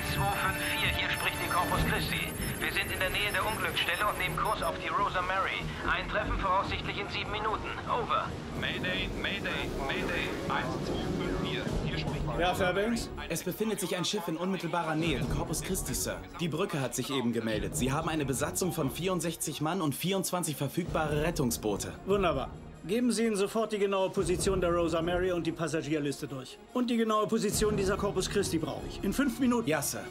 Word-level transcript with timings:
1254, 0.00 0.96
hier 0.96 1.10
spricht 1.10 1.36
die 1.44 1.50
Corpus 1.50 1.84
Christi. 1.90 2.32
Wir 2.58 2.72
sind 2.72 2.90
in 2.90 2.98
der 2.98 3.10
Nähe 3.10 3.30
der 3.32 3.44
Unglücksstelle 3.44 4.06
und 4.08 4.18
nehmen 4.18 4.36
Kurs 4.36 4.62
auf 4.62 4.74
die 4.78 4.88
Rosa 4.88 5.20
Mary. 5.22 5.60
Ein 5.84 6.08
Treffen 6.08 6.38
voraussichtlich 6.38 6.98
in 6.98 7.08
sieben 7.08 7.30
Minuten. 7.30 7.68
Over. 7.84 8.24
Mayday, 8.58 9.10
Mayday, 9.20 9.68
Mayday, 9.86 10.24
1254. 10.48 11.60
Hier 11.84 11.98
spricht 11.98 12.24
die 12.24 12.40
Ja, 12.40 12.54
Fairbanks? 12.54 13.10
Es 13.28 13.42
befindet 13.42 13.80
sich 13.80 13.94
ein 13.96 14.04
Schiff 14.06 14.26
in 14.26 14.38
unmittelbarer 14.38 14.94
Nähe, 14.94 15.20
die 15.20 15.28
Corpus 15.36 15.60
Christi, 15.60 15.92
Sir. 15.92 16.16
Die 16.40 16.48
Brücke 16.48 16.80
hat 16.80 16.94
sich 16.94 17.10
eben 17.10 17.32
gemeldet. 17.34 17.76
Sie 17.76 17.92
haben 17.92 18.08
eine 18.08 18.24
Besatzung 18.24 18.72
von 18.72 18.90
64 18.90 19.60
Mann 19.60 19.82
und 19.82 19.94
24 19.94 20.56
verfügbare 20.56 21.22
Rettungsboote. 21.24 21.92
Wunderbar. 22.06 22.48
Geben 22.90 23.12
Sie 23.12 23.24
Ihnen 23.24 23.36
sofort 23.36 23.70
die 23.70 23.78
genaue 23.78 24.10
Position 24.10 24.60
der 24.60 24.72
Rosa 24.72 25.00
Mary 25.00 25.30
und 25.30 25.46
die 25.46 25.52
Passagierliste 25.52 26.26
durch. 26.26 26.58
Und 26.74 26.90
die 26.90 26.96
genaue 26.96 27.28
Position 27.28 27.76
dieser 27.76 27.96
Corpus 27.96 28.28
Christi 28.28 28.58
brauche 28.58 28.84
ich. 28.88 29.04
In 29.04 29.12
fünf 29.12 29.38
Minuten. 29.38 29.68
Ja, 29.68 29.80
Sir. 29.80 30.02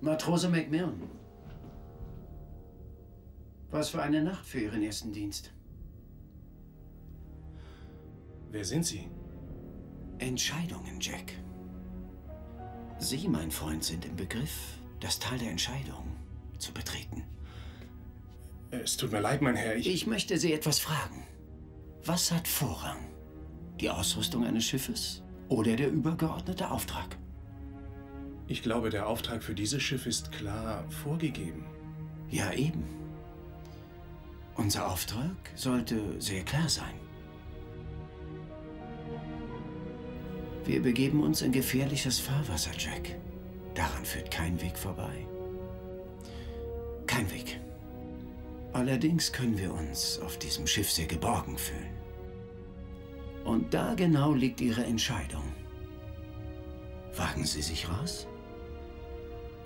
Matrose 0.00 0.48
McMillan. 0.48 1.00
Was 3.70 3.90
für 3.90 4.02
eine 4.02 4.24
Nacht 4.24 4.44
für 4.44 4.58
Ihren 4.58 4.82
ersten 4.82 5.12
Dienst. 5.12 5.52
Wer 8.50 8.64
sind 8.64 8.84
Sie? 8.86 9.08
Entscheidungen, 10.18 11.00
Jack. 11.00 11.32
Sie, 12.98 13.28
mein 13.28 13.50
Freund, 13.50 13.84
sind 13.84 14.04
im 14.04 14.16
Begriff, 14.16 14.80
das 15.00 15.18
Tal 15.18 15.38
der 15.38 15.50
Entscheidung 15.50 16.16
zu 16.58 16.72
betreten. 16.72 17.24
Es 18.70 18.96
tut 18.96 19.12
mir 19.12 19.20
leid, 19.20 19.42
mein 19.42 19.54
Herr. 19.54 19.76
Ich. 19.76 19.86
Ich 19.86 20.06
möchte 20.06 20.38
Sie 20.38 20.52
etwas 20.52 20.78
fragen. 20.78 21.26
Was 22.04 22.32
hat 22.32 22.48
Vorrang? 22.48 22.98
Die 23.80 23.90
Ausrüstung 23.90 24.44
eines 24.44 24.64
Schiffes 24.64 25.22
oder 25.48 25.76
der 25.76 25.90
übergeordnete 25.90 26.70
Auftrag? 26.70 27.16
Ich 28.46 28.62
glaube, 28.62 28.90
der 28.90 29.06
Auftrag 29.06 29.42
für 29.42 29.54
dieses 29.54 29.82
Schiff 29.82 30.06
ist 30.06 30.32
klar 30.32 30.84
vorgegeben. 30.90 31.64
Ja, 32.30 32.52
eben. 32.52 32.84
Unser 34.56 34.90
Auftrag 34.90 35.36
sollte 35.54 36.20
sehr 36.20 36.44
klar 36.44 36.68
sein. 36.68 37.07
Wir 40.68 40.82
begeben 40.82 41.22
uns 41.22 41.40
in 41.40 41.50
gefährliches 41.50 42.18
Fahrwasser, 42.18 42.72
Jack. 42.76 43.16
Daran 43.74 44.04
führt 44.04 44.30
kein 44.30 44.60
Weg 44.60 44.76
vorbei. 44.76 45.26
Kein 47.06 47.30
Weg. 47.30 47.58
Allerdings 48.74 49.32
können 49.32 49.56
wir 49.56 49.72
uns 49.72 50.20
auf 50.20 50.36
diesem 50.36 50.66
Schiff 50.66 50.90
sehr 50.92 51.06
geborgen 51.06 51.56
fühlen. 51.56 51.96
Und 53.46 53.72
da 53.72 53.94
genau 53.94 54.34
liegt 54.34 54.60
Ihre 54.60 54.84
Entscheidung. 54.84 55.44
Wagen 57.16 57.46
Sie 57.46 57.62
sich 57.62 57.88
raus? 57.88 58.26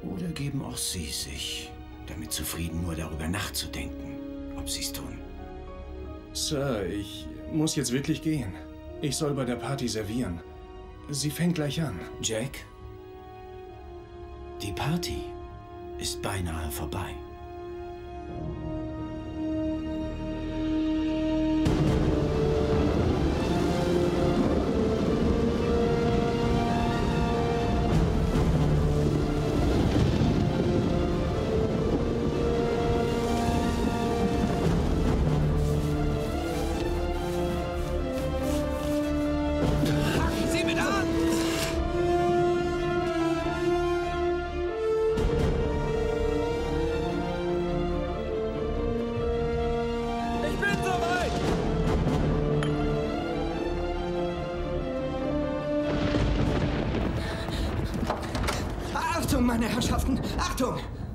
Oder 0.03 0.29
geben 0.29 0.65
auch 0.65 0.77
Sie 0.77 1.07
sich 1.07 1.73
damit 2.07 2.31
zufrieden, 2.31 2.81
nur 2.81 2.95
darüber 2.95 3.27
nachzudenken, 3.27 4.55
ob 4.57 4.71
Sie 4.71 4.83
es 4.83 4.93
tun? 4.93 5.19
Sir, 6.33 6.87
ich 6.87 7.27
muss 7.53 7.75
jetzt 7.75 7.91
wirklich 7.91 8.23
gehen. 8.23 8.53
Ich 9.01 9.17
soll 9.17 9.35
bei 9.35 9.45
der 9.45 9.57
Party 9.57 9.89
servieren. 9.89 10.41
Sie 11.11 11.31
fängt 11.31 11.57
gleich 11.57 11.81
an. 11.83 11.99
Jack, 12.23 12.65
die 14.63 14.73
Party 14.73 15.25
ist 15.99 16.23
beinahe 16.23 16.71
vorbei. 16.71 17.15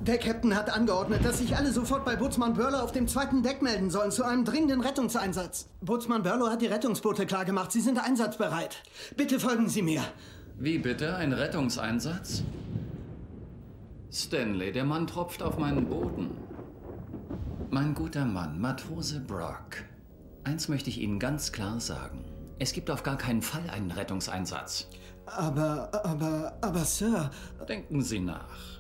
Der 0.08 0.18
Captain 0.18 0.56
hat 0.56 0.70
angeordnet, 0.70 1.26
dass 1.26 1.40
sich 1.40 1.58
alle 1.58 1.70
sofort 1.70 2.06
bei 2.06 2.16
Bootsmann 2.16 2.54
Burlow 2.54 2.78
auf 2.78 2.94
dem 2.94 3.10
zweiten 3.10 3.44
Deck 3.44 3.62
melden 3.62 3.90
sollen 3.90 4.10
zu 4.10 4.24
einem 4.24 4.46
dringenden 4.46 4.80
Rettungseinsatz. 4.80 5.68
Bootsmann 5.82 6.24
Burlow 6.24 6.50
hat 6.50 6.62
die 6.62 6.68
Rettungsboote 6.68 7.26
klargemacht. 7.26 7.74
Sie 7.74 7.82
sind 7.82 8.00
einsatzbereit. 8.00 8.84
Bitte 9.18 9.38
folgen 9.38 9.68
Sie 9.68 9.82
mir. 9.82 10.02
Wie 10.58 10.78
bitte? 10.78 11.18
Ein 11.18 11.34
Rettungseinsatz? 11.34 12.44
Stanley, 14.10 14.72
der 14.72 14.86
Mann 14.86 15.08
tropft 15.08 15.44
auf 15.44 15.58
meinen 15.58 15.90
Boden. 15.90 16.32
Mein 17.70 17.94
guter 17.94 18.24
Mann, 18.24 18.62
Matrose 18.62 19.20
Brock. 19.20 19.84
Eins 20.46 20.70
möchte 20.70 20.90
ich 20.90 21.02
Ihnen 21.02 21.20
ganz 21.20 21.52
klar 21.52 21.82
sagen. 21.82 22.24
Es 22.60 22.72
gibt 22.72 22.90
auf 22.90 23.04
gar 23.04 23.18
keinen 23.18 23.42
Fall 23.42 23.70
einen 23.70 23.92
Rettungseinsatz. 23.92 24.88
Aber, 25.26 25.90
aber, 26.06 26.58
aber, 26.62 26.86
Sir, 26.86 27.30
Denken 27.68 28.02
Sie 28.02 28.20
nach. 28.20 28.77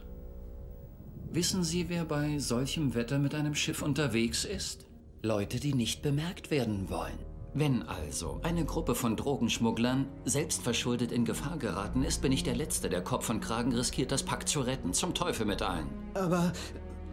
Wissen 1.31 1.63
Sie, 1.63 1.89
wer 1.89 2.05
bei 2.05 2.39
solchem 2.39 2.93
Wetter 2.95 3.19
mit 3.19 3.35
einem 3.35 3.55
Schiff 3.55 3.81
unterwegs 3.81 4.45
ist? 4.45 4.85
Leute, 5.23 5.59
die 5.59 5.73
nicht 5.73 6.01
bemerkt 6.01 6.51
werden 6.51 6.89
wollen. 6.89 7.17
Wenn 7.53 7.83
also 7.83 8.39
eine 8.43 8.65
Gruppe 8.65 8.93
von 8.93 9.15
Drogenschmugglern 9.15 10.05
selbstverschuldet 10.25 11.11
in 11.11 11.25
Gefahr 11.25 11.57
geraten 11.57 12.03
ist, 12.03 12.21
bin 12.21 12.31
ich 12.31 12.43
der 12.43 12.55
Letzte, 12.55 12.89
der 12.89 13.01
Kopf 13.03 13.29
und 13.29 13.39
Kragen 13.41 13.73
riskiert, 13.73 14.11
das 14.11 14.23
Pack 14.23 14.47
zu 14.47 14.61
retten. 14.61 14.93
Zum 14.93 15.13
Teufel 15.13 15.45
mit 15.45 15.61
allen. 15.61 15.87
aber, 16.13 16.53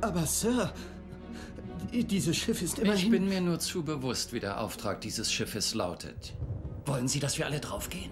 aber, 0.00 0.26
Sir, 0.26 0.72
die- 1.93 2.05
dieses 2.05 2.37
Schiff 2.37 2.60
ist 2.62 2.78
immerhin... 2.78 3.05
Ich 3.05 3.10
bin 3.10 3.28
mir 3.28 3.40
nur 3.40 3.58
zu 3.58 3.82
bewusst, 3.82 4.32
wie 4.32 4.40
der 4.40 4.60
Auftrag 4.60 5.00
dieses 5.00 5.32
Schiffes 5.32 5.75
lautet. 5.75 6.34
Wollen 6.87 7.08
Sie, 7.08 7.20
dass 7.20 7.38
wir 7.38 7.46
alle 7.46 7.60
draufgehen? 7.60 8.10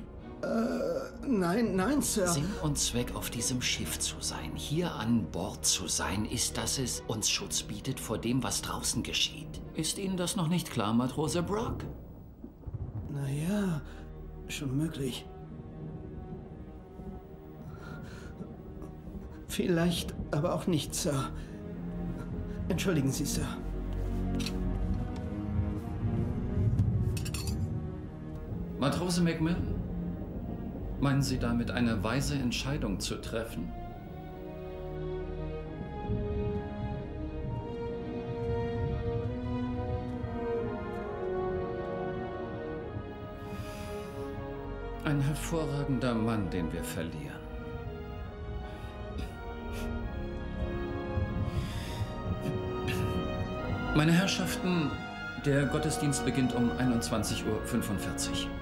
Nein, 1.27 1.77
nein, 1.77 2.03
Sir. 2.03 2.27
Sinn 2.27 2.49
und 2.63 2.77
Zweck 2.79 3.15
auf 3.15 3.31
diesem 3.31 3.63
Schiff 3.63 3.99
zu 3.99 4.17
sein, 4.21 4.53
hier 4.55 4.93
an 4.93 5.25
Bord 5.31 5.65
zu 5.65 5.89
sein, 5.89 6.25
ist, 6.25 6.59
dass 6.59 6.79
es 6.79 7.03
uns 7.07 7.31
Schutz 7.31 7.63
bietet 7.63 8.01
vor 8.01 8.19
dem, 8.19 8.43
was 8.43 8.61
draußen 8.63 9.03
geschieht. 9.03 9.61
Ist 9.75 9.99
Ihnen 9.99 10.17
das 10.17 10.37
noch 10.37 10.49
nicht 10.49 10.71
klar, 10.71 10.93
Matrose 10.93 11.43
Brock? 11.43 11.85
Naja, 13.13 13.81
schon 14.49 14.77
möglich. 14.77 15.27
Vielleicht, 19.49 20.15
aber 20.31 20.55
auch 20.55 20.67
nicht, 20.67 20.95
Sir. 20.95 21.31
Entschuldigen 22.69 23.13
Sie, 23.13 23.27
Sir. 23.27 23.47
Matrose 28.79 29.23
Macmillan, 29.23 29.82
meinen 31.03 31.21
Sie 31.21 31.39
damit 31.39 31.73
eine 31.73 32.03
weise 32.05 32.37
Entscheidung 32.37 33.01
zu 33.01 33.17
treffen? 33.17 33.73
Ein 45.05 45.21
hervorragender 45.21 46.15
Mann, 46.15 46.49
den 46.51 46.73
wir 46.73 46.85
verlieren. 46.85 47.43
Meine 53.97 54.13
Herrschaften, 54.13 54.91
der 55.45 55.67
Gottesdienst 55.67 56.25
beginnt 56.25 56.55
um 56.55 56.71
21.45 56.71 57.45
Uhr. 57.45 58.62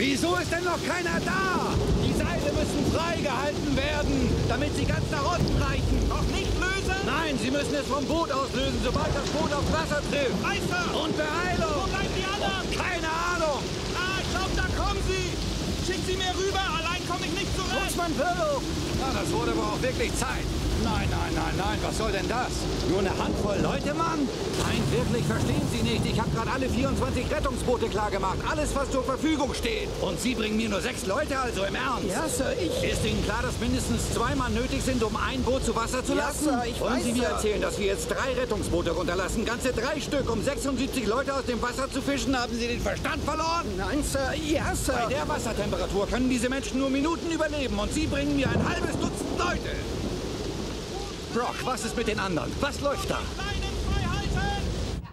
Wieso 0.00 0.34
ist 0.36 0.50
denn 0.50 0.64
noch 0.64 0.80
keiner 0.88 1.20
da? 1.28 1.76
Die 2.00 2.16
Seile 2.16 2.48
müssen 2.56 2.88
freigehalten 2.88 3.76
werden, 3.76 4.32
damit 4.48 4.74
sie 4.74 4.86
ganz 4.86 5.04
nach 5.12 5.36
unten 5.36 5.60
reichen. 5.60 6.08
Noch 6.08 6.24
nicht 6.32 6.56
lösen? 6.56 6.96
Nein, 7.04 7.36
Sie 7.36 7.50
müssen 7.50 7.74
es 7.74 7.84
vom 7.84 8.06
Boot 8.06 8.32
aus 8.32 8.48
lösen, 8.56 8.80
sobald 8.82 9.12
das 9.12 9.28
Boot 9.28 9.52
aufs 9.52 9.68
Wasser 9.68 10.00
trifft. 10.08 10.40
Meister! 10.40 10.80
Und 11.04 11.12
Beeilung! 11.20 11.84
Wo 11.84 11.88
bleiben 11.92 12.14
die 12.16 12.24
anderen? 12.24 12.64
Keine 12.72 13.12
Ahnung! 13.12 13.60
Ah, 13.92 14.16
ich 14.24 14.30
glaube, 14.32 14.54
da 14.56 14.66
kommen 14.72 15.02
sie! 15.04 15.36
Schickt 15.84 16.06
sie 16.08 16.16
mir 16.16 16.32
rüber, 16.32 16.64
allein 16.80 17.04
komme 17.04 17.28
ich 17.28 17.34
nicht 17.36 17.52
zurecht! 17.52 17.84
Bootsmann 17.84 18.16
Pirlo! 18.16 18.64
Na, 19.04 19.20
das 19.20 19.28
wurde 19.36 19.52
aber 19.52 19.76
auch 19.76 19.82
wirklich 19.84 20.16
Zeit. 20.16 20.48
Nein, 20.82 21.08
nein, 21.10 21.32
nein, 21.34 21.54
nein, 21.58 21.78
was 21.82 21.98
soll 21.98 22.10
denn 22.10 22.26
das? 22.28 22.48
Nur 22.88 23.00
eine 23.00 23.10
Handvoll 23.10 23.58
Leute, 23.62 23.92
Mann? 23.94 24.26
Nein, 24.64 24.82
wirklich, 24.90 25.24
verstehen 25.26 25.60
Sie 25.70 25.82
nicht. 25.82 26.06
Ich 26.06 26.18
habe 26.18 26.30
gerade 26.30 26.50
alle 26.50 26.68
24 26.68 27.30
Rettungsboote 27.30 27.88
klargemacht. 27.88 28.38
Alles, 28.50 28.74
was 28.74 28.90
zur 28.90 29.04
Verfügung 29.04 29.52
steht. 29.54 29.88
Und 30.00 30.18
Sie 30.20 30.34
bringen 30.34 30.56
mir 30.56 30.68
nur 30.70 30.80
sechs 30.80 31.06
Leute, 31.06 31.38
also 31.38 31.64
im 31.64 31.74
Ernst? 31.74 32.08
Ja, 32.08 32.26
Sir, 32.28 32.52
ich... 32.58 32.90
Ist 32.90 33.04
Ihnen 33.04 33.22
klar, 33.24 33.40
dass 33.42 33.58
mindestens 33.60 34.12
zwei 34.14 34.34
Mann 34.34 34.54
nötig 34.54 34.82
sind, 34.82 35.02
um 35.02 35.14
ein 35.16 35.42
Boot 35.42 35.64
zu 35.64 35.76
Wasser 35.76 36.02
zu 36.04 36.12
Ja, 36.14 36.26
lassen? 36.28 36.44
Sir, 36.44 36.62
ich 36.66 36.80
Wollen 36.80 36.94
weiß, 36.94 37.04
Sie 37.04 37.12
mir 37.12 37.22
Sir. 37.22 37.28
erzählen, 37.30 37.60
dass 37.60 37.78
wir 37.78 37.86
jetzt 37.86 38.08
drei 38.10 38.32
Rettungsboote 38.40 38.90
runterlassen? 38.92 39.44
Ganze 39.44 39.72
drei 39.72 40.00
Stück, 40.00 40.30
um 40.32 40.42
76 40.42 41.06
Leute 41.06 41.34
aus 41.34 41.44
dem 41.44 41.60
Wasser 41.60 41.90
zu 41.90 42.00
fischen? 42.00 42.34
Haben 42.38 42.54
Sie 42.58 42.66
den 42.68 42.80
Verstand 42.80 43.22
verloren? 43.24 43.66
Nein, 43.76 44.02
Sir. 44.02 44.32
Ja, 44.46 44.74
Sir. 44.74 44.94
Bei 44.94 45.12
der 45.12 45.28
Wassertemperatur 45.28 46.06
können 46.08 46.30
diese 46.30 46.48
Menschen 46.48 46.78
nur 46.78 46.88
Minuten 46.88 47.30
überleben 47.30 47.78
und 47.78 47.92
Sie 47.92 48.06
bringen 48.06 48.34
mir 48.36 48.48
ein 48.48 48.66
halbes 48.66 48.92
Dutzend 48.98 49.38
Leute. 49.38 49.76
Brock, 51.34 51.54
was 51.64 51.84
ist 51.84 51.96
mit 51.96 52.08
den 52.08 52.18
anderen? 52.18 52.50
Was 52.60 52.80
läuft 52.80 53.08
da? 53.08 53.20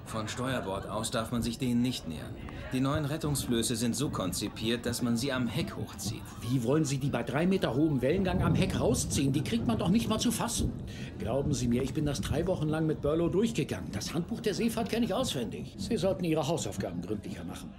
Von 0.06 0.28
Steuerbord 0.28 0.90
aus 0.90 1.12
darf 1.12 1.32
man 1.32 1.44
sich 1.44 1.60
denen 1.60 1.84
nicht 1.84 2.08
nähern. 2.08 2.34
Die 2.74 2.80
neuen 2.80 3.06
Rettungsflöße 3.06 3.76
sind 3.76 3.96
so 3.96 4.10
konzipiert, 4.10 4.88
dass 4.88 5.04
man 5.04 5.16
sie 5.16 5.32
am 5.32 5.48
Heck 5.48 5.76
hochzieht. 5.76 6.24
Wie 6.42 6.64
wollen 6.64 6.86
Sie 6.86 6.98
die 6.98 7.10
bei 7.10 7.22
drei 7.22 7.46
Meter 7.46 7.76
hohem 7.76 8.02
Wellengang 8.02 8.42
am 8.42 8.56
Heck 8.56 8.80
rausziehen? 8.80 9.32
Die 9.32 9.44
kriegt 9.44 9.68
man 9.68 9.78
doch 9.78 9.90
nicht 9.90 10.10
mal 10.10 10.18
zu 10.18 10.32
fassen. 10.32 10.74
Glauben 11.20 11.54
Sie 11.54 11.68
mir, 11.68 11.84
ich 11.84 11.94
bin 11.94 12.06
das 12.06 12.20
drei 12.20 12.48
Wochen 12.48 12.68
lang 12.68 12.88
mit 12.88 13.02
Burlow 13.02 13.30
durchgegangen. 13.30 13.92
Das 13.92 14.14
Handbuch 14.14 14.42
der 14.42 14.56
Seefahrt 14.56 14.90
kenne 14.90 15.06
ich 15.06 15.14
auswendig. 15.14 15.76
Sie 15.78 15.98
sollten 15.98 16.24
Ihre 16.24 16.48
Hausaufgaben 16.48 17.02
gründlicher 17.02 17.44
machen. 17.44 17.72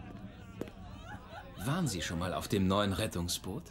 Waren 1.64 1.88
Sie 1.88 2.02
schon 2.02 2.20
mal 2.20 2.32
auf 2.32 2.46
dem 2.46 2.68
neuen 2.68 2.92
Rettungsboot? 2.92 3.64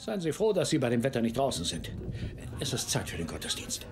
Seien 0.00 0.18
Sie 0.18 0.32
froh, 0.32 0.54
dass 0.54 0.70
Sie 0.70 0.78
bei 0.78 0.88
dem 0.88 1.02
Wetter 1.02 1.20
nicht 1.20 1.36
draußen 1.36 1.62
sind. 1.62 1.90
Es 2.58 2.72
ist 2.72 2.88
Zeit 2.88 3.10
für 3.10 3.18
den 3.18 3.26
Gottesdienst. 3.26 3.86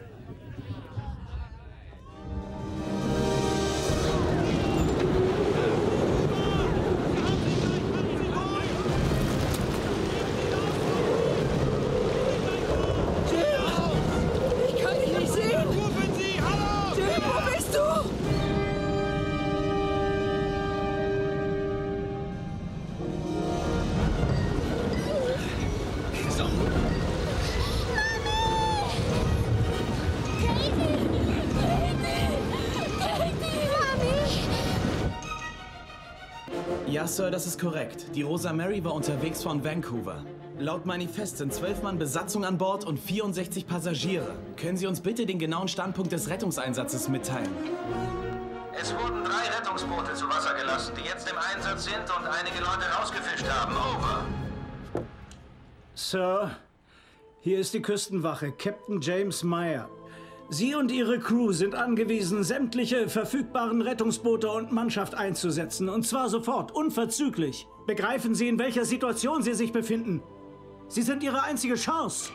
Ja, 36.99 37.07
Sir, 37.07 37.31
das 37.31 37.47
ist 37.47 37.61
korrekt. 37.61 38.07
Die 38.17 38.23
Rosa 38.23 38.53
Mary 38.53 38.83
war 38.83 38.93
unterwegs 38.93 39.45
von 39.45 39.63
Vancouver. 39.63 40.25
Laut 40.59 40.85
Manifest 40.85 41.39
sind 41.39 41.55
zwölf 41.55 41.81
Mann 41.81 41.97
Besatzung 41.97 42.45
an 42.45 42.59
Bord 42.59 42.85
und 42.85 42.99
64 42.99 43.69
Passagiere. 43.69 44.35
Können 44.57 44.77
Sie 44.77 44.89
uns 44.89 45.01
bitte 45.01 45.25
den 45.25 45.39
genauen 45.39 45.69
Standpunkt 45.69 46.11
des 46.11 46.29
Rettungseinsatzes 46.29 47.09
mitteilen? 47.09 47.53
Es 48.75 48.93
wurden 48.95 49.23
drei 49.23 49.49
Rettungsboote 49.57 50.13
zu 50.15 50.29
Wasser 50.29 50.55
gelassen, 50.55 50.93
die 51.01 51.09
jetzt 51.09 51.31
im 51.31 51.39
Einsatz 51.39 51.85
sind 51.85 52.03
und 52.19 52.27
einige 52.27 52.59
Leute 52.59 52.91
rausgefischt 52.99 53.49
haben. 53.49 53.77
Over. 53.77 54.25
Sir, 55.95 56.51
hier 57.43 57.61
ist 57.61 57.75
die 57.75 57.83
Küstenwache, 57.83 58.51
Captain 58.51 59.01
James 59.01 59.45
Meyer. 59.45 59.89
Sie 60.51 60.75
und 60.75 60.91
Ihre 60.91 61.19
Crew 61.19 61.53
sind 61.53 61.75
angewiesen, 61.75 62.43
sämtliche 62.43 63.11
verfügbaren 63.11 63.83
Rettungsboote 63.83 64.51
und 64.51 64.73
Mannschaft 64.73 65.15
einzusetzen. 65.15 65.91
Und 65.91 66.07
zwar 66.07 66.31
sofort, 66.31 66.75
unverzüglich. 66.75 67.69
Begreifen 67.87 68.35
Sie, 68.35 68.49
in 68.49 68.59
welcher 68.59 68.87
Situation 68.87 69.43
Sie 69.43 69.53
sich 69.53 69.73
befinden. 69.73 70.23
Sie 70.89 71.03
sind 71.03 71.23
Ihre 71.23 71.43
einzige 71.43 71.75
Chance. 71.75 72.31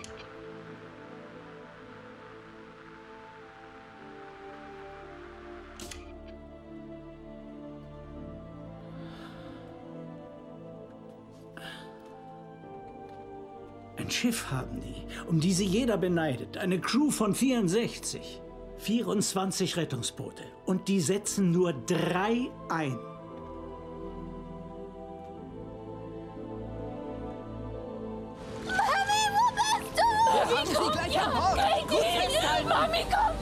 Schiff 14.14 14.52
haben 14.52 14.80
die, 14.82 15.28
um 15.28 15.40
die 15.40 15.54
sie 15.54 15.66
jeder 15.66 15.98
beneidet. 15.98 16.58
Eine 16.58 16.80
Crew 16.80 17.12
von 17.12 17.36
64. 17.36 18.42
24 18.78 19.78
Rettungsboote. 19.78 20.44
Und 20.66 20.88
die 20.88 21.00
setzen 21.00 21.52
nur 21.52 21.74
drei 21.74 22.50
ein. 22.70 22.98
Mami, 28.66 29.24
wo 29.32 29.46
bist 29.56 29.94
du? 29.96 30.04
Wir 30.50 30.58
haben 30.58 30.68
sie 30.68 30.92
gleich 30.92 31.22
an 31.22 31.32
Bord. 31.32 31.88
Gut 31.88 32.00
festhalten. 32.00 32.68
Mami 32.68 33.04
kommt 33.04 33.33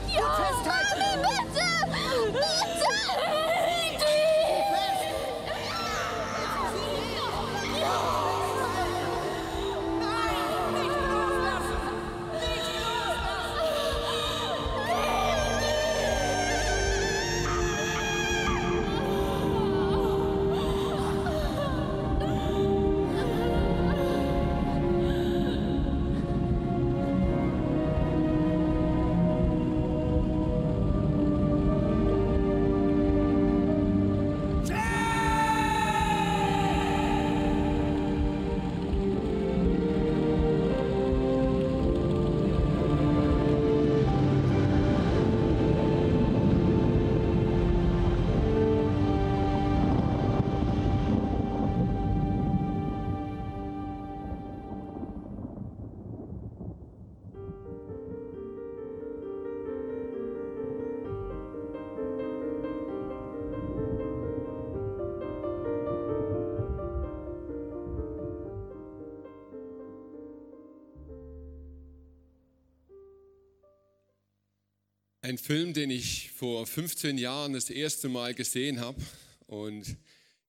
Ein 75.24 75.38
Film, 75.38 75.72
den 75.72 75.88
ich 75.90 76.32
vor 76.32 76.66
15 76.66 77.16
Jahren 77.16 77.52
das 77.52 77.70
erste 77.70 78.08
Mal 78.08 78.34
gesehen 78.34 78.80
habe 78.80 79.00
und 79.46 79.96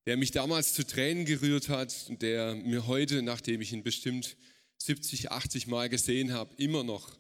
der 0.07 0.17
mich 0.17 0.31
damals 0.31 0.73
zu 0.73 0.83
Tränen 0.83 1.25
gerührt 1.25 1.69
hat 1.69 1.93
der 2.23 2.55
mir 2.55 2.87
heute, 2.87 3.21
nachdem 3.21 3.61
ich 3.61 3.71
ihn 3.71 3.83
bestimmt 3.83 4.35
70, 4.79 5.31
80 5.31 5.67
Mal 5.67 5.89
gesehen 5.89 6.33
habe, 6.33 6.55
immer 6.57 6.83
noch 6.83 7.15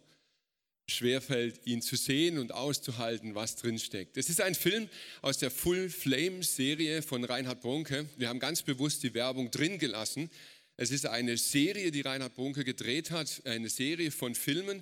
schwerfällt, 0.87 1.61
ihn 1.65 1.83
zu 1.83 1.95
sehen 1.95 2.39
und 2.39 2.51
auszuhalten, 2.51 3.35
was 3.35 3.55
drin 3.55 3.77
steckt. 3.77 4.17
Es 4.17 4.29
ist 4.29 4.41
ein 4.41 4.55
Film 4.55 4.89
aus 5.21 5.37
der 5.37 5.51
Full 5.51 5.91
Flame 5.91 6.41
Serie 6.41 7.03
von 7.03 7.23
Reinhard 7.23 7.61
Bonke. 7.61 8.09
Wir 8.17 8.29
haben 8.29 8.39
ganz 8.39 8.63
bewusst 8.63 9.03
die 9.03 9.13
Werbung 9.13 9.51
drin 9.51 9.77
gelassen. 9.77 10.31
Es 10.75 10.89
ist 10.89 11.05
eine 11.05 11.37
Serie, 11.37 11.91
die 11.91 12.01
Reinhard 12.01 12.33
Bonke 12.33 12.63
gedreht 12.63 13.11
hat, 13.11 13.43
eine 13.45 13.69
Serie 13.69 14.09
von 14.09 14.33
Filmen, 14.33 14.81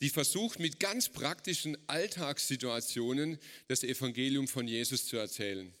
die 0.00 0.10
versucht, 0.10 0.58
mit 0.58 0.80
ganz 0.80 1.08
praktischen 1.08 1.76
Alltagssituationen 1.88 3.38
das 3.68 3.82
Evangelium 3.82 4.48
von 4.48 4.66
Jesus 4.66 5.06
zu 5.06 5.16
erzählen. 5.16 5.72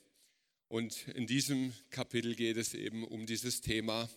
Und 0.68 1.08
in 1.08 1.26
diesem 1.26 1.72
Kapitel 1.90 2.34
geht 2.34 2.56
es 2.56 2.74
eben 2.74 3.04
um 3.04 3.26
dieses 3.26 3.60
Thema 3.60 4.08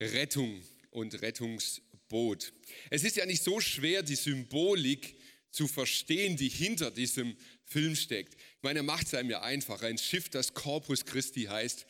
Rettung 0.00 0.62
und 0.90 1.22
Rettungsboot. 1.22 2.52
Es 2.90 3.04
ist 3.04 3.16
ja 3.16 3.26
nicht 3.26 3.42
so 3.42 3.60
schwer, 3.60 4.02
die 4.02 4.14
Symbolik 4.14 5.16
zu 5.50 5.66
verstehen, 5.66 6.36
die 6.36 6.48
hinter 6.48 6.90
diesem 6.90 7.36
Film 7.64 7.96
steckt. 7.96 8.34
Ich 8.34 8.62
meine, 8.62 8.82
macht 8.82 9.06
es 9.06 9.14
einem 9.14 9.30
ja 9.30 9.42
einfach. 9.42 9.82
Ein 9.82 9.98
Schiff, 9.98 10.28
das 10.28 10.54
Corpus 10.54 11.04
Christi 11.04 11.44
heißt, 11.44 11.86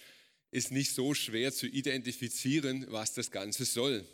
ist 0.50 0.70
nicht 0.70 0.92
so 0.92 1.14
schwer 1.14 1.52
zu 1.52 1.66
identifizieren, 1.66 2.86
was 2.88 3.14
das 3.14 3.30
Ganze 3.30 3.64
soll. 3.64 4.06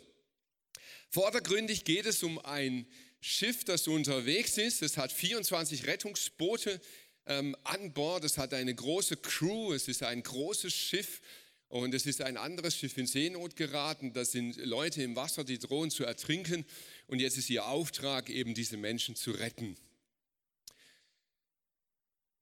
Vordergründig 1.09 1.83
geht 1.83 2.05
es 2.05 2.21
um 2.21 2.37
ein 2.39 2.85
Schiff, 3.21 3.63
das 3.63 3.87
unterwegs 3.87 4.57
ist. 4.57 4.81
Es 4.81 4.97
hat 4.97 5.11
24 5.11 5.87
Rettungsboote 5.87 6.79
ähm, 7.25 7.55
an 7.63 7.93
Bord. 7.93 8.23
Es 8.23 8.37
hat 8.37 8.53
eine 8.53 8.73
große 8.73 9.17
Crew. 9.17 9.73
Es 9.73 9.87
ist 9.87 10.03
ein 10.03 10.23
großes 10.23 10.73
Schiff. 10.73 11.21
Und 11.67 11.93
es 11.93 12.07
ist 12.07 12.21
ein 12.21 12.37
anderes 12.37 12.75
Schiff 12.75 12.97
in 12.97 13.05
Seenot 13.05 13.55
geraten. 13.55 14.13
Das 14.13 14.31
sind 14.31 14.57
Leute 14.57 15.03
im 15.03 15.15
Wasser, 15.15 15.43
die 15.43 15.59
drohen 15.59 15.91
zu 15.91 16.03
ertrinken. 16.03 16.65
Und 17.07 17.19
jetzt 17.19 17.37
ist 17.37 17.49
ihr 17.49 17.65
Auftrag, 17.67 18.29
eben 18.29 18.55
diese 18.55 18.77
Menschen 18.77 19.15
zu 19.15 19.31
retten. 19.31 19.77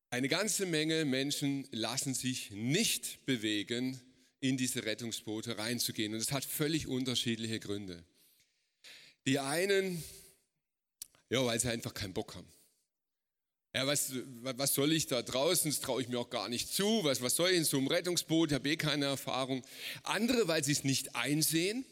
Eine 0.10 0.29
ganze 0.29 0.65
Menge 0.65 1.03
Menschen 1.03 1.67
lassen 1.72 2.13
sich 2.13 2.51
nicht 2.51 3.25
bewegen, 3.25 4.00
in 4.39 4.55
diese 4.55 4.86
Rettungsboote 4.86 5.57
reinzugehen. 5.57 6.13
Und 6.13 6.22
es 6.22 6.31
hat 6.31 6.46
völlig 6.46 6.88
unterschiedliche 6.88 7.60
Gründe. 7.60 8.05
Die 9.25 9.39
einen, 9.39 10.01
ja, 11.29 11.46
weil 11.46 11.60
sie 11.60 11.69
einfach 11.69 11.93
keinen 11.93 12.13
Bock 12.13 12.36
haben. 12.36 12.48
Ja, 13.75 13.86
was, 13.86 14.12
was 14.41 14.74
soll 14.74 14.91
ich 14.93 15.07
da 15.07 15.22
draußen? 15.22 15.69
Das 15.69 15.81
traue 15.81 16.01
ich 16.01 16.07
mir 16.07 16.19
auch 16.19 16.29
gar 16.29 16.50
nicht 16.50 16.74
zu. 16.74 17.03
Was, 17.03 17.22
was 17.22 17.36
soll 17.36 17.51
ich 17.51 17.57
in 17.57 17.63
so 17.63 17.77
einem 17.77 17.88
Rettungsboot? 17.88 18.50
Ich 18.50 18.55
habe 18.55 18.69
eh 18.69 18.77
keine 18.77 19.05
Erfahrung. 19.05 19.63
Andere, 20.03 20.48
weil 20.48 20.63
sie 20.63 20.72
es 20.72 20.84
nicht 20.84 21.15
einsehen. 21.15 21.86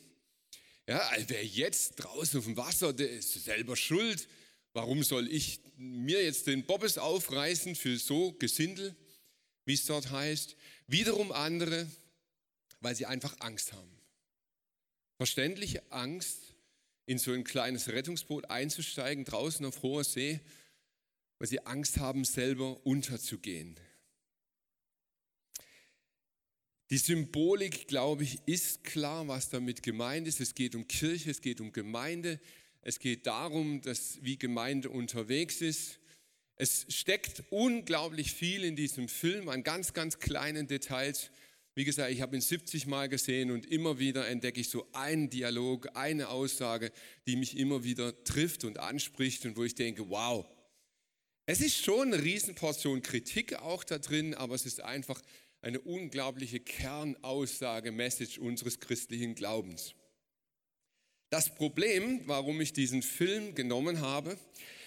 Ja, 0.87 0.99
also 1.09 1.29
wer 1.29 1.45
jetzt 1.45 1.95
draußen 1.95 2.39
auf 2.39 2.45
dem 2.45 2.57
Wasser, 2.57 2.93
der 2.93 3.09
ist 3.09 3.33
selber 3.33 3.75
schuld. 3.75 4.27
Warum 4.73 5.03
soll 5.03 5.31
ich 5.31 5.59
mir 5.77 6.23
jetzt 6.23 6.47
den 6.47 6.65
Bobbes 6.65 6.97
aufreißen 6.97 7.75
für 7.75 7.97
so 7.97 8.33
Gesindel, 8.33 8.95
wie 9.65 9.73
es 9.73 9.85
dort 9.85 10.09
heißt? 10.09 10.55
Wiederum 10.87 11.31
andere, 11.31 11.87
weil 12.79 12.95
sie 12.95 13.05
einfach 13.05 13.39
Angst 13.39 13.73
haben. 13.73 13.91
Verständliche 15.17 15.83
Angst, 15.91 16.54
in 17.05 17.17
so 17.17 17.31
ein 17.31 17.43
kleines 17.43 17.87
Rettungsboot 17.89 18.49
einzusteigen, 18.49 19.25
draußen 19.25 19.65
auf 19.65 19.83
hoher 19.83 20.03
See 20.03 20.39
weil 21.39 21.47
sie 21.47 21.65
Angst 21.65 21.99
haben, 21.99 22.23
selber 22.23 22.85
unterzugehen. 22.85 23.75
Die 26.91 26.97
Symbolik, 26.97 27.87
glaube 27.87 28.23
ich, 28.23 28.39
ist 28.45 28.83
klar, 28.83 29.27
was 29.27 29.49
damit 29.49 29.81
gemeint 29.81 30.27
ist. 30.27 30.39
Es 30.39 30.53
geht 30.53 30.75
um 30.75 30.87
Kirche, 30.87 31.31
es 31.31 31.41
geht 31.41 31.59
um 31.59 31.71
Gemeinde, 31.71 32.39
es 32.81 32.99
geht 32.99 33.25
darum, 33.25 33.81
dass, 33.81 34.23
wie 34.23 34.37
Gemeinde 34.37 34.89
unterwegs 34.89 35.61
ist. 35.61 35.99
Es 36.57 36.85
steckt 36.89 37.43
unglaublich 37.49 38.31
viel 38.31 38.63
in 38.63 38.75
diesem 38.75 39.09
Film 39.09 39.49
an 39.49 39.63
ganz, 39.63 39.93
ganz 39.93 40.19
kleinen 40.19 40.67
Details. 40.67 41.31
Wie 41.75 41.83
gesagt, 41.83 42.09
ich 42.09 42.21
habe 42.21 42.37
ihn 42.37 42.41
70 42.41 42.87
Mal 42.87 43.09
gesehen 43.09 43.51
und 43.51 43.65
immer 43.65 43.99
wieder 43.99 44.27
entdecke 44.29 44.61
ich 44.61 44.69
so 44.69 44.87
einen 44.93 45.29
Dialog, 45.29 45.89
eine 45.93 46.29
Aussage, 46.29 46.89
die 47.27 47.35
mich 47.35 47.57
immer 47.57 47.83
wieder 47.83 48.23
trifft 48.23 48.63
und 48.63 48.79
anspricht 48.79 49.45
und 49.45 49.57
wo 49.57 49.63
ich 49.65 49.75
denke, 49.75 50.09
wow, 50.09 50.45
es 51.45 51.59
ist 51.59 51.83
schon 51.83 52.13
eine 52.13 52.23
Riesenportion 52.23 53.01
Kritik 53.01 53.55
auch 53.55 53.83
da 53.83 53.97
drin, 53.97 54.33
aber 54.33 54.55
es 54.55 54.65
ist 54.65 54.81
einfach 54.81 55.21
eine 55.61 55.81
unglaubliche 55.81 56.61
Kernaussage, 56.61 57.91
Message 57.91 58.39
unseres 58.39 58.79
christlichen 58.79 59.35
Glaubens. 59.35 59.95
Das 61.29 61.53
Problem, 61.53 62.21
warum 62.25 62.61
ich 62.61 62.71
diesen 62.71 63.01
Film 63.01 63.53
genommen 63.53 63.99
habe, 63.99 64.37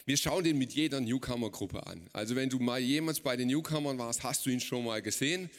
wir 0.06 0.16
schauen 0.16 0.42
den 0.42 0.56
mit 0.56 0.72
jeder 0.72 1.00
Newcomer-Gruppe 1.02 1.86
an. 1.86 2.08
Also 2.14 2.34
wenn 2.34 2.48
du 2.48 2.58
mal 2.58 2.80
jemals 2.80 3.20
bei 3.20 3.36
den 3.36 3.48
Newcomern 3.48 3.98
warst, 3.98 4.22
hast 4.22 4.46
du 4.46 4.50
ihn 4.50 4.60
schon 4.60 4.84
mal 4.84 5.02
gesehen. 5.02 5.50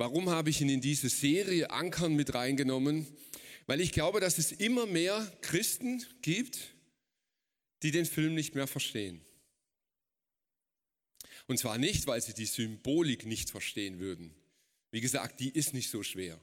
Warum 0.00 0.30
habe 0.30 0.48
ich 0.48 0.62
ihn 0.62 0.70
in 0.70 0.80
diese 0.80 1.10
Serie 1.10 1.68
Ankern 1.68 2.14
mit 2.14 2.32
reingenommen? 2.32 3.06
Weil 3.66 3.82
ich 3.82 3.92
glaube, 3.92 4.18
dass 4.18 4.38
es 4.38 4.50
immer 4.50 4.86
mehr 4.86 5.30
Christen 5.42 6.02
gibt, 6.22 6.58
die 7.82 7.90
den 7.90 8.06
Film 8.06 8.34
nicht 8.34 8.54
mehr 8.54 8.66
verstehen. 8.66 9.20
Und 11.48 11.58
zwar 11.58 11.76
nicht, 11.76 12.06
weil 12.06 12.22
sie 12.22 12.32
die 12.32 12.46
Symbolik 12.46 13.26
nicht 13.26 13.50
verstehen 13.50 13.98
würden. 13.98 14.34
Wie 14.90 15.02
gesagt, 15.02 15.38
die 15.38 15.50
ist 15.50 15.74
nicht 15.74 15.90
so 15.90 16.02
schwer. 16.02 16.40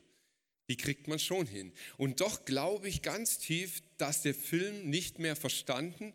Die 0.69 0.77
kriegt 0.77 1.07
man 1.07 1.17
schon 1.17 1.47
hin. 1.47 1.73
Und 1.97 2.21
doch 2.21 2.45
glaube 2.45 2.87
ich 2.87 3.01
ganz 3.01 3.39
tief, 3.39 3.81
dass 3.97 4.21
der 4.21 4.35
Film 4.35 4.87
nicht 4.87 5.17
mehr 5.17 5.35
verstanden 5.35 6.13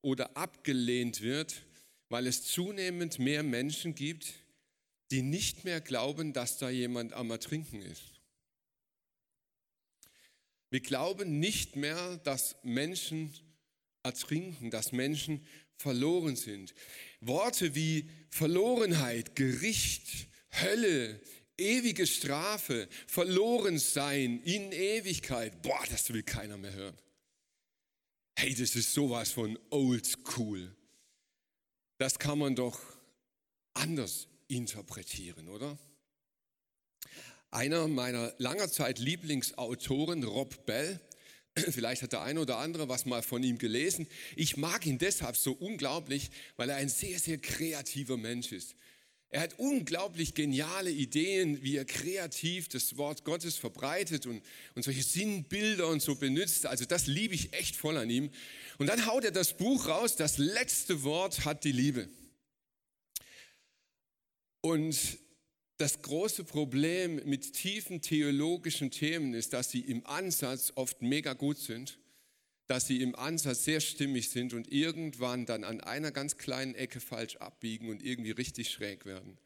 oder 0.00 0.36
abgelehnt 0.36 1.20
wird, 1.20 1.62
weil 2.08 2.26
es 2.26 2.42
zunehmend 2.42 3.20
mehr 3.20 3.44
Menschen 3.44 3.94
gibt, 3.94 4.41
die 5.12 5.22
nicht 5.22 5.64
mehr 5.64 5.80
glauben, 5.82 6.32
dass 6.32 6.58
da 6.58 6.70
jemand 6.70 7.12
am 7.12 7.30
Ertrinken 7.30 7.82
ist. 7.82 8.02
Wir 10.70 10.80
glauben 10.80 11.38
nicht 11.38 11.76
mehr, 11.76 12.16
dass 12.24 12.56
Menschen 12.62 13.30
ertrinken, 14.02 14.70
dass 14.70 14.90
Menschen 14.90 15.46
verloren 15.76 16.34
sind. 16.34 16.74
Worte 17.20 17.74
wie 17.74 18.08
Verlorenheit, 18.30 19.36
Gericht, 19.36 20.28
Hölle, 20.50 21.20
ewige 21.58 22.06
Strafe, 22.06 22.88
verloren 23.06 23.78
sein 23.78 24.40
in 24.42 24.72
Ewigkeit. 24.72 25.60
Boah, 25.60 25.84
das 25.90 26.10
will 26.10 26.22
keiner 26.22 26.56
mehr 26.56 26.72
hören. 26.72 26.98
Hey, 28.34 28.54
das 28.54 28.74
ist 28.74 28.94
sowas 28.94 29.30
von 29.30 29.58
old 29.68 30.06
school. 30.06 30.74
Das 31.98 32.18
kann 32.18 32.38
man 32.38 32.56
doch 32.56 32.80
anders 33.74 34.31
interpretieren, 34.56 35.48
oder? 35.48 35.78
Einer 37.50 37.88
meiner 37.88 38.32
langer 38.38 38.70
Zeit 38.70 38.98
Lieblingsautoren, 38.98 40.24
Rob 40.24 40.64
Bell, 40.66 41.00
Vielleicht 41.70 42.02
hat 42.02 42.12
der 42.12 42.22
eine 42.22 42.40
oder 42.40 42.58
andere 42.58 42.88
was 42.88 43.04
mal 43.04 43.22
von 43.22 43.42
ihm 43.42 43.58
gelesen. 43.58 44.06
Ich 44.36 44.56
mag 44.56 44.86
ihn 44.86 44.98
deshalb 44.98 45.36
so 45.36 45.52
unglaublich, 45.52 46.30
weil 46.56 46.70
er 46.70 46.76
ein 46.76 46.88
sehr, 46.88 47.18
sehr 47.18 47.38
kreativer 47.38 48.16
Mensch 48.16 48.52
ist. 48.52 48.74
Er 49.28 49.40
hat 49.40 49.58
unglaublich 49.58 50.34
geniale 50.34 50.90
Ideen, 50.90 51.62
wie 51.62 51.76
er 51.76 51.86
kreativ 51.86 52.68
das 52.68 52.98
Wort 52.98 53.24
Gottes 53.24 53.56
verbreitet 53.56 54.26
und, 54.26 54.42
und 54.74 54.82
solche 54.82 55.02
Sinnbilder 55.02 55.88
und 55.88 56.02
so 56.02 56.16
benutzt. 56.16 56.66
Also 56.66 56.84
das 56.84 57.06
liebe 57.06 57.34
ich 57.34 57.54
echt 57.54 57.74
voll 57.74 57.96
an 57.96 58.10
ihm. 58.10 58.30
Und 58.76 58.88
dann 58.88 59.06
haut 59.06 59.24
er 59.24 59.30
das 59.30 59.56
Buch 59.56 59.88
raus, 59.88 60.16
das 60.16 60.36
letzte 60.36 61.02
Wort 61.02 61.46
hat 61.46 61.64
die 61.64 61.72
Liebe. 61.72 62.08
Und 64.62 65.18
das 65.76 66.00
große 66.00 66.44
Problem 66.44 67.16
mit 67.28 67.52
tiefen 67.52 68.00
theologischen 68.00 68.92
Themen 68.92 69.34
ist, 69.34 69.52
dass 69.52 69.70
sie 69.70 69.80
im 69.80 70.06
Ansatz 70.06 70.72
oft 70.76 71.02
mega 71.02 71.32
gut 71.32 71.58
sind, 71.58 71.98
dass 72.68 72.86
sie 72.86 73.02
im 73.02 73.16
Ansatz 73.16 73.64
sehr 73.64 73.80
stimmig 73.80 74.30
sind 74.30 74.54
und 74.54 74.70
irgendwann 74.70 75.44
dann 75.44 75.64
an 75.64 75.80
einer 75.80 76.12
ganz 76.12 76.36
kleinen 76.36 76.76
Ecke 76.76 77.00
falsch 77.00 77.36
abbiegen 77.36 77.88
und 77.88 78.04
irgendwie 78.04 78.30
richtig 78.30 78.70
schräg 78.70 79.04
werden. 79.04 79.36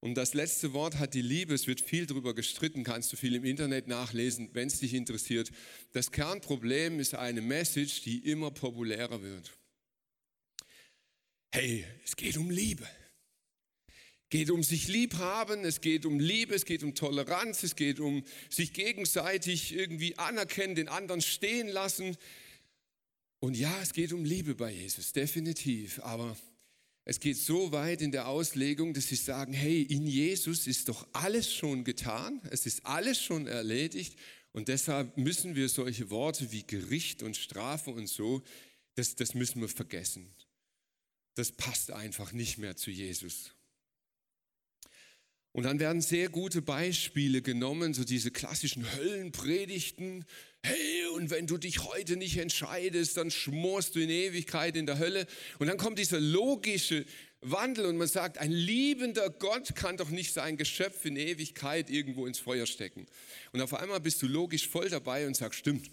Und 0.00 0.14
das 0.14 0.32
letzte 0.32 0.72
Wort 0.72 1.00
hat 1.00 1.14
die 1.14 1.22
Liebe. 1.22 1.52
Es 1.52 1.66
wird 1.66 1.80
viel 1.80 2.06
darüber 2.06 2.32
gestritten, 2.32 2.84
kannst 2.84 3.12
du 3.12 3.16
viel 3.16 3.34
im 3.34 3.44
Internet 3.44 3.88
nachlesen, 3.88 4.50
wenn 4.52 4.68
es 4.68 4.78
dich 4.78 4.94
interessiert. 4.94 5.50
Das 5.90 6.12
Kernproblem 6.12 7.00
ist 7.00 7.16
eine 7.16 7.40
Message, 7.40 8.02
die 8.02 8.18
immer 8.30 8.52
populärer 8.52 9.20
wird. 9.20 9.50
Hey, 11.50 11.84
es 12.04 12.14
geht 12.14 12.36
um 12.36 12.48
Liebe 12.50 12.86
geht 14.30 14.50
um 14.50 14.62
sich 14.62 14.88
lieb 14.88 15.14
haben, 15.14 15.64
es 15.64 15.80
geht 15.80 16.04
um 16.04 16.20
Liebe, 16.20 16.54
es 16.54 16.64
geht 16.64 16.82
um 16.82 16.94
Toleranz, 16.94 17.62
es 17.62 17.76
geht 17.76 18.00
um 18.00 18.24
sich 18.50 18.72
gegenseitig 18.72 19.74
irgendwie 19.74 20.18
anerkennen, 20.18 20.74
den 20.74 20.88
anderen 20.88 21.20
stehen 21.20 21.68
lassen. 21.68 22.16
Und 23.40 23.56
ja, 23.56 23.74
es 23.82 23.92
geht 23.92 24.12
um 24.12 24.24
Liebe 24.24 24.54
bei 24.54 24.70
Jesus, 24.70 25.12
definitiv. 25.12 26.00
Aber 26.00 26.36
Es 27.10 27.20
geht 27.20 27.38
so 27.38 27.72
weit 27.72 28.02
in 28.02 28.12
der 28.12 28.28
Auslegung, 28.28 28.92
dass 28.92 29.08
sie 29.08 29.16
sagen, 29.16 29.54
hey, 29.54 29.80
in 29.80 30.06
Jesus 30.06 30.66
ist 30.66 30.90
doch 30.90 31.08
alles 31.14 31.50
schon 31.50 31.82
getan, 31.82 32.42
es 32.50 32.66
ist 32.66 32.84
alles 32.84 33.18
schon 33.18 33.46
erledigt 33.46 34.14
und 34.52 34.68
deshalb 34.68 35.16
müssen 35.16 35.54
wir 35.54 35.70
solche 35.70 36.10
Worte 36.10 36.52
wie 36.52 36.66
Gericht 36.66 37.22
und 37.22 37.34
Strafe 37.34 37.88
und 37.88 38.08
so, 38.08 38.42
das, 38.94 39.14
das 39.14 39.32
müssen 39.32 39.62
wir 39.62 39.70
vergessen. 39.70 40.28
Das 41.34 41.50
passt 41.50 41.92
einfach 41.92 42.32
nicht 42.32 42.58
mehr 42.58 42.76
zu 42.76 42.90
Jesus. 42.90 43.54
Und 45.58 45.64
dann 45.64 45.80
werden 45.80 46.00
sehr 46.00 46.28
gute 46.28 46.62
Beispiele 46.62 47.42
genommen, 47.42 47.92
so 47.92 48.04
diese 48.04 48.30
klassischen 48.30 48.94
Höllenpredigten. 48.94 50.24
Hey, 50.62 51.06
und 51.16 51.30
wenn 51.30 51.48
du 51.48 51.58
dich 51.58 51.82
heute 51.82 52.16
nicht 52.16 52.36
entscheidest, 52.36 53.16
dann 53.16 53.32
schmorst 53.32 53.96
du 53.96 53.98
in 53.98 54.08
Ewigkeit 54.08 54.76
in 54.76 54.86
der 54.86 55.00
Hölle. 55.00 55.26
Und 55.58 55.66
dann 55.66 55.76
kommt 55.76 55.98
dieser 55.98 56.20
logische 56.20 57.04
Wandel 57.40 57.86
und 57.86 57.96
man 57.96 58.06
sagt, 58.06 58.38
ein 58.38 58.52
liebender 58.52 59.30
Gott 59.30 59.74
kann 59.74 59.96
doch 59.96 60.10
nicht 60.10 60.32
sein 60.32 60.56
Geschöpf 60.56 61.04
in 61.04 61.16
Ewigkeit 61.16 61.90
irgendwo 61.90 62.26
ins 62.26 62.38
Feuer 62.38 62.66
stecken. 62.66 63.06
Und 63.50 63.60
auf 63.60 63.74
einmal 63.74 63.98
bist 63.98 64.22
du 64.22 64.28
logisch 64.28 64.68
voll 64.68 64.88
dabei 64.88 65.26
und 65.26 65.34
sagst, 65.34 65.58
stimmt, 65.58 65.90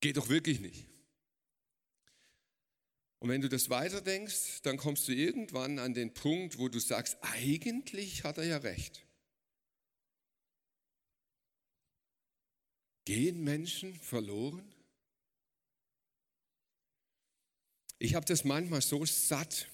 geht 0.00 0.16
doch 0.16 0.30
wirklich 0.30 0.60
nicht. 0.60 0.86
Und 3.18 3.30
wenn 3.30 3.40
du 3.40 3.48
das 3.48 3.70
weiterdenkst, 3.70 4.62
dann 4.62 4.76
kommst 4.76 5.08
du 5.08 5.12
irgendwann 5.12 5.78
an 5.78 5.94
den 5.94 6.12
Punkt, 6.12 6.58
wo 6.58 6.68
du 6.68 6.78
sagst, 6.78 7.16
eigentlich 7.22 8.24
hat 8.24 8.38
er 8.38 8.44
ja 8.44 8.58
recht. 8.58 9.06
Gehen 13.06 13.42
Menschen 13.42 13.94
verloren? 13.94 14.74
Ich 17.98 18.14
habe 18.14 18.26
das 18.26 18.44
manchmal 18.44 18.82
so 18.82 19.04
satt. 19.06 19.68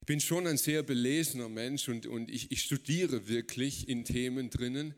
Ich 0.00 0.06
bin 0.06 0.20
schon 0.20 0.46
ein 0.46 0.58
sehr 0.58 0.82
belesener 0.82 1.48
Mensch 1.48 1.88
und, 1.88 2.06
und 2.06 2.30
ich, 2.30 2.52
ich 2.52 2.62
studiere 2.62 3.26
wirklich 3.26 3.88
in 3.88 4.04
Themen 4.04 4.50
drinnen, 4.50 4.94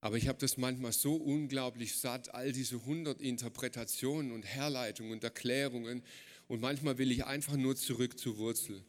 aber 0.00 0.18
ich 0.18 0.28
habe 0.28 0.38
das 0.38 0.58
manchmal 0.58 0.92
so 0.92 1.16
unglaublich 1.16 1.96
satt, 1.96 2.34
all 2.34 2.52
diese 2.52 2.84
hundert 2.84 3.20
Interpretationen 3.20 4.30
und 4.30 4.42
Herleitungen 4.42 5.12
und 5.12 5.24
Erklärungen 5.24 6.02
und 6.50 6.60
manchmal 6.60 6.98
will 6.98 7.12
ich 7.12 7.24
einfach 7.26 7.56
nur 7.56 7.76
zurück 7.76 8.18
zur 8.18 8.36
Wurzel. 8.36 8.82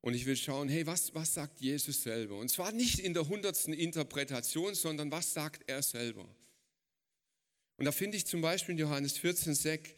Und 0.00 0.14
ich 0.14 0.26
will 0.26 0.36
schauen, 0.36 0.68
hey, 0.68 0.86
was, 0.86 1.12
was 1.12 1.34
sagt 1.34 1.60
Jesus 1.60 2.04
selber? 2.04 2.36
Und 2.36 2.50
zwar 2.50 2.70
nicht 2.70 3.00
in 3.00 3.14
der 3.14 3.28
hundertsten 3.28 3.74
Interpretation, 3.74 4.76
sondern 4.76 5.10
was 5.10 5.34
sagt 5.34 5.68
er 5.68 5.82
selber? 5.82 6.24
Und 7.78 7.84
da 7.84 7.90
finde 7.90 8.16
ich 8.16 8.26
zum 8.26 8.40
Beispiel 8.40 8.74
in 8.74 8.78
Johannes 8.78 9.18
14, 9.18 9.56
6, 9.56 9.90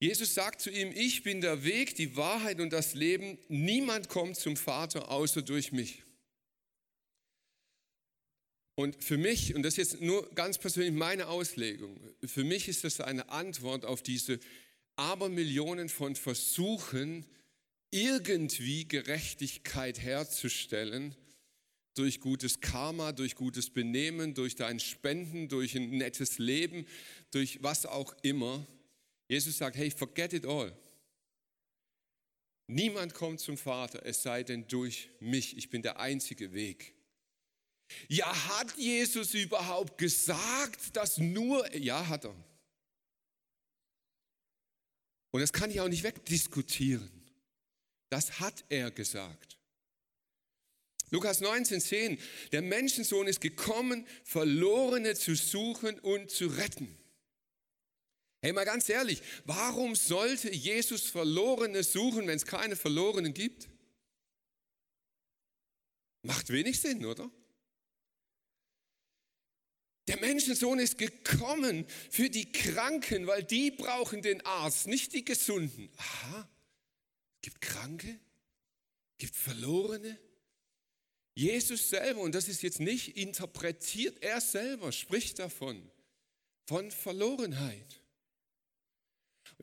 Jesus 0.00 0.32
sagt 0.32 0.62
zu 0.62 0.70
ihm, 0.70 0.92
ich 0.94 1.22
bin 1.22 1.42
der 1.42 1.62
Weg, 1.62 1.94
die 1.94 2.16
Wahrheit 2.16 2.58
und 2.58 2.72
das 2.72 2.94
Leben. 2.94 3.36
Niemand 3.48 4.08
kommt 4.08 4.36
zum 4.36 4.56
Vater 4.56 5.10
außer 5.10 5.42
durch 5.42 5.72
mich. 5.72 6.04
Und 8.76 9.04
für 9.04 9.18
mich, 9.18 9.54
und 9.54 9.62
das 9.62 9.76
ist 9.76 9.92
jetzt 9.92 10.00
nur 10.00 10.26
ganz 10.34 10.56
persönlich 10.56 10.94
meine 10.94 11.26
Auslegung, 11.26 12.00
für 12.24 12.44
mich 12.44 12.68
ist 12.68 12.84
das 12.84 13.02
eine 13.02 13.28
Antwort 13.28 13.84
auf 13.84 14.02
diese 14.02 14.40
Abermillionen 14.96 15.88
von 15.88 16.16
Versuchen, 16.16 17.26
irgendwie 17.90 18.86
Gerechtigkeit 18.86 20.00
herzustellen, 20.00 21.14
durch 21.94 22.20
gutes 22.20 22.60
Karma, 22.60 23.12
durch 23.12 23.34
gutes 23.34 23.70
Benehmen, 23.70 24.34
durch 24.34 24.54
dein 24.54 24.80
Spenden, 24.80 25.48
durch 25.48 25.74
ein 25.74 25.90
nettes 25.90 26.38
Leben, 26.38 26.86
durch 27.30 27.62
was 27.62 27.86
auch 27.86 28.14
immer. 28.22 28.66
Jesus 29.28 29.58
sagt, 29.58 29.76
hey, 29.76 29.90
forget 29.90 30.32
it 30.32 30.44
all. 30.44 30.76
Niemand 32.68 33.14
kommt 33.14 33.40
zum 33.40 33.56
Vater, 33.56 34.04
es 34.04 34.22
sei 34.22 34.42
denn 34.42 34.66
durch 34.66 35.08
mich. 35.20 35.56
Ich 35.56 35.70
bin 35.70 35.82
der 35.82 36.00
einzige 36.00 36.52
Weg. 36.52 36.94
Ja, 38.08 38.26
hat 38.58 38.76
Jesus 38.76 39.34
überhaupt 39.34 39.96
gesagt, 39.98 40.96
dass 40.96 41.18
nur, 41.18 41.74
ja, 41.76 42.08
hat 42.08 42.24
er. 42.24 42.34
Und 45.36 45.42
das 45.42 45.52
kann 45.52 45.70
ich 45.70 45.82
auch 45.82 45.88
nicht 45.88 46.02
wegdiskutieren. 46.02 47.10
Das 48.08 48.40
hat 48.40 48.64
er 48.70 48.90
gesagt. 48.90 49.58
Lukas 51.10 51.42
19,10, 51.42 52.18
der 52.52 52.62
Menschensohn 52.62 53.26
ist 53.26 53.42
gekommen, 53.42 54.06
Verlorene 54.24 55.14
zu 55.14 55.34
suchen 55.34 55.98
und 55.98 56.30
zu 56.30 56.46
retten. 56.46 56.96
Hey, 58.40 58.54
mal 58.54 58.64
ganz 58.64 58.88
ehrlich, 58.88 59.20
warum 59.44 59.94
sollte 59.94 60.50
Jesus 60.50 61.02
Verlorene 61.02 61.82
suchen, 61.82 62.26
wenn 62.28 62.36
es 62.36 62.46
keine 62.46 62.74
Verlorenen 62.74 63.34
gibt? 63.34 63.68
Macht 66.22 66.48
wenig 66.48 66.80
Sinn, 66.80 67.04
oder? 67.04 67.30
Der 70.08 70.18
Menschensohn 70.20 70.78
ist 70.78 70.98
gekommen 70.98 71.84
für 72.10 72.30
die 72.30 72.50
Kranken, 72.52 73.26
weil 73.26 73.42
die 73.42 73.70
brauchen 73.70 74.22
den 74.22 74.44
Arzt, 74.46 74.86
nicht 74.86 75.12
die 75.12 75.24
Gesunden. 75.24 75.90
Aha, 75.96 76.48
gibt 77.42 77.60
Kranke, 77.60 78.20
gibt 79.18 79.34
Verlorene. 79.34 80.18
Jesus 81.34 81.90
selber, 81.90 82.20
und 82.20 82.34
das 82.34 82.48
ist 82.48 82.62
jetzt 82.62 82.80
nicht 82.80 83.16
interpretiert, 83.16 84.22
er 84.22 84.40
selber 84.40 84.92
spricht 84.92 85.38
davon, 85.38 85.90
von 86.66 86.90
Verlorenheit. 86.90 88.00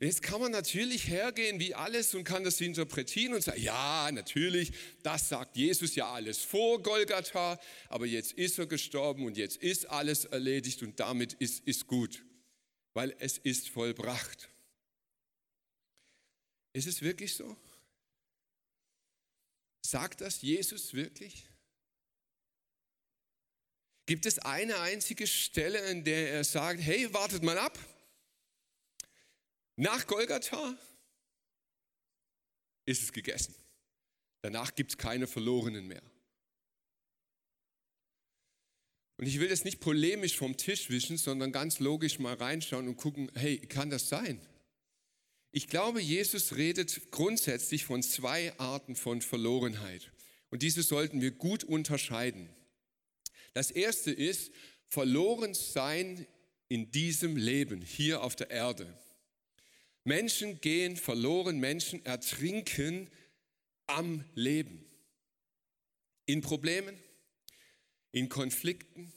Jetzt 0.00 0.22
kann 0.22 0.40
man 0.40 0.50
natürlich 0.50 1.08
hergehen 1.08 1.60
wie 1.60 1.74
alles 1.74 2.14
und 2.14 2.24
kann 2.24 2.42
das 2.42 2.60
interpretieren 2.60 3.32
und 3.34 3.42
sagen, 3.42 3.62
ja, 3.62 4.10
natürlich, 4.10 4.72
das 5.04 5.28
sagt 5.28 5.56
Jesus 5.56 5.94
ja 5.94 6.12
alles 6.12 6.40
vor 6.40 6.82
Golgatha, 6.82 7.60
aber 7.88 8.04
jetzt 8.04 8.32
ist 8.32 8.58
er 8.58 8.66
gestorben 8.66 9.24
und 9.24 9.36
jetzt 9.36 9.56
ist 9.58 9.88
alles 9.88 10.24
erledigt 10.24 10.82
und 10.82 10.98
damit 10.98 11.34
ist, 11.34 11.64
ist 11.64 11.86
gut, 11.86 12.24
weil 12.92 13.14
es 13.20 13.38
ist 13.38 13.68
vollbracht. 13.68 14.50
Ist 16.72 16.88
es 16.88 17.00
wirklich 17.00 17.34
so? 17.34 17.56
Sagt 19.86 20.22
das 20.22 20.42
Jesus 20.42 20.92
wirklich? 20.92 21.46
Gibt 24.06 24.26
es 24.26 24.40
eine 24.40 24.80
einzige 24.80 25.28
Stelle, 25.28 25.78
in 25.90 26.02
der 26.02 26.32
er 26.32 26.44
sagt, 26.44 26.80
hey, 26.80 27.14
wartet 27.14 27.44
mal 27.44 27.58
ab, 27.58 27.78
nach 29.76 30.06
Golgatha 30.06 30.78
ist 32.86 33.02
es 33.02 33.12
gegessen. 33.12 33.54
Danach 34.42 34.74
gibt 34.74 34.92
es 34.92 34.98
keine 34.98 35.26
Verlorenen 35.26 35.86
mehr. 35.86 36.02
Und 39.16 39.26
ich 39.26 39.38
will 39.40 39.48
das 39.48 39.64
nicht 39.64 39.80
polemisch 39.80 40.36
vom 40.36 40.56
Tisch 40.56 40.90
wischen, 40.90 41.16
sondern 41.16 41.52
ganz 41.52 41.78
logisch 41.78 42.18
mal 42.18 42.34
reinschauen 42.34 42.88
und 42.88 42.96
gucken, 42.96 43.30
hey, 43.34 43.58
kann 43.58 43.90
das 43.90 44.08
sein? 44.08 44.40
Ich 45.50 45.68
glaube, 45.68 46.00
Jesus 46.00 46.56
redet 46.56 47.12
grundsätzlich 47.12 47.84
von 47.84 48.02
zwei 48.02 48.58
Arten 48.58 48.96
von 48.96 49.22
Verlorenheit. 49.22 50.10
Und 50.50 50.62
diese 50.62 50.82
sollten 50.82 51.20
wir 51.20 51.30
gut 51.30 51.62
unterscheiden. 51.62 52.48
Das 53.52 53.70
erste 53.70 54.10
ist 54.10 54.52
verloren 54.88 55.54
sein 55.54 56.26
in 56.68 56.90
diesem 56.90 57.36
Leben, 57.36 57.82
hier 57.82 58.22
auf 58.22 58.34
der 58.34 58.50
Erde. 58.50 58.98
Menschen 60.04 60.60
gehen 60.60 60.96
verloren, 60.96 61.58
Menschen 61.58 62.04
ertrinken 62.04 63.10
am 63.86 64.24
Leben. 64.34 64.84
In 66.26 66.42
Problemen, 66.42 66.98
in 68.12 68.28
Konflikten. 68.28 69.12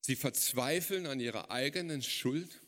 Sie 0.00 0.16
verzweifeln 0.16 1.06
an 1.06 1.18
ihrer 1.18 1.50
eigenen 1.50 2.02
Schuld. 2.02 2.62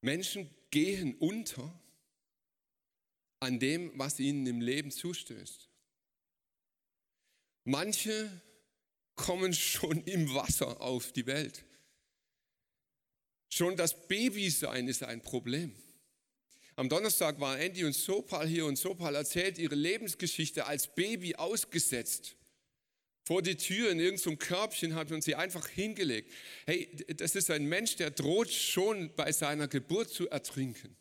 Menschen 0.00 0.48
gehen 0.70 1.14
unter 1.16 1.78
an 3.40 3.58
dem, 3.58 3.92
was 3.98 4.18
ihnen 4.18 4.46
im 4.46 4.60
Leben 4.60 4.90
zustößt. 4.90 5.68
Manche 7.64 8.30
kommen 9.16 9.52
schon 9.52 10.02
im 10.04 10.32
Wasser 10.34 10.80
auf 10.80 11.12
die 11.12 11.26
Welt. 11.26 11.64
Schon 13.56 13.74
das 13.74 14.06
Babysein 14.06 14.86
ist 14.86 15.02
ein 15.02 15.22
Problem. 15.22 15.74
Am 16.74 16.90
Donnerstag 16.90 17.40
waren 17.40 17.58
Andy 17.58 17.84
und 17.84 17.94
Sopal 17.94 18.46
hier 18.46 18.66
und 18.66 18.76
Sopal 18.76 19.14
erzählt 19.14 19.56
ihre 19.56 19.74
Lebensgeschichte 19.74 20.66
als 20.66 20.94
Baby 20.94 21.36
ausgesetzt. 21.36 22.36
Vor 23.24 23.40
die 23.40 23.56
Tür 23.56 23.90
in 23.90 23.98
irgendeinem 23.98 24.38
Körbchen 24.38 24.94
hat 24.94 25.08
man 25.08 25.22
sie 25.22 25.36
einfach 25.36 25.68
hingelegt. 25.68 26.30
Hey, 26.66 26.94
das 27.16 27.34
ist 27.34 27.50
ein 27.50 27.64
Mensch, 27.64 27.96
der 27.96 28.10
droht 28.10 28.52
schon 28.52 29.14
bei 29.16 29.32
seiner 29.32 29.68
Geburt 29.68 30.10
zu 30.10 30.28
ertrinken. 30.28 30.94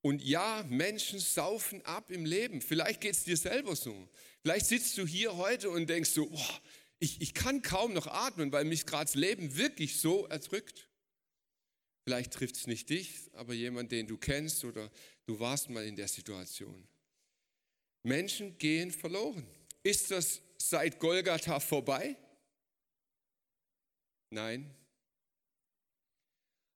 Und 0.00 0.22
ja, 0.22 0.64
Menschen 0.70 1.18
saufen 1.18 1.84
ab 1.84 2.10
im 2.10 2.24
Leben. 2.24 2.62
Vielleicht 2.62 3.02
geht 3.02 3.12
es 3.12 3.24
dir 3.24 3.36
selber 3.36 3.76
so. 3.76 4.08
Vielleicht 4.40 4.64
sitzt 4.64 4.96
du 4.96 5.06
hier 5.06 5.36
heute 5.36 5.68
und 5.68 5.86
denkst 5.86 6.12
so, 6.12 6.30
boah, 6.30 6.60
ich, 6.98 7.20
ich 7.20 7.34
kann 7.34 7.60
kaum 7.60 7.92
noch 7.92 8.06
atmen, 8.06 8.52
weil 8.52 8.64
mich 8.64 8.86
gerade 8.86 9.04
das 9.04 9.16
Leben 9.16 9.54
wirklich 9.58 9.98
so 9.98 10.26
erdrückt. 10.28 10.88
Vielleicht 12.04 12.34
trifft 12.34 12.56
es 12.56 12.66
nicht 12.66 12.90
dich, 12.90 13.30
aber 13.32 13.54
jemand, 13.54 13.90
den 13.90 14.06
du 14.06 14.18
kennst 14.18 14.64
oder 14.64 14.90
Du 15.26 15.38
warst 15.40 15.70
mal 15.70 15.84
in 15.84 15.96
der 15.96 16.08
Situation. 16.08 16.86
Menschen 18.02 18.58
gehen 18.58 18.90
verloren. 18.90 19.46
Ist 19.82 20.10
das 20.10 20.42
seit 20.58 20.98
Golgatha 20.98 21.60
vorbei? 21.60 22.16
Nein. 24.30 24.74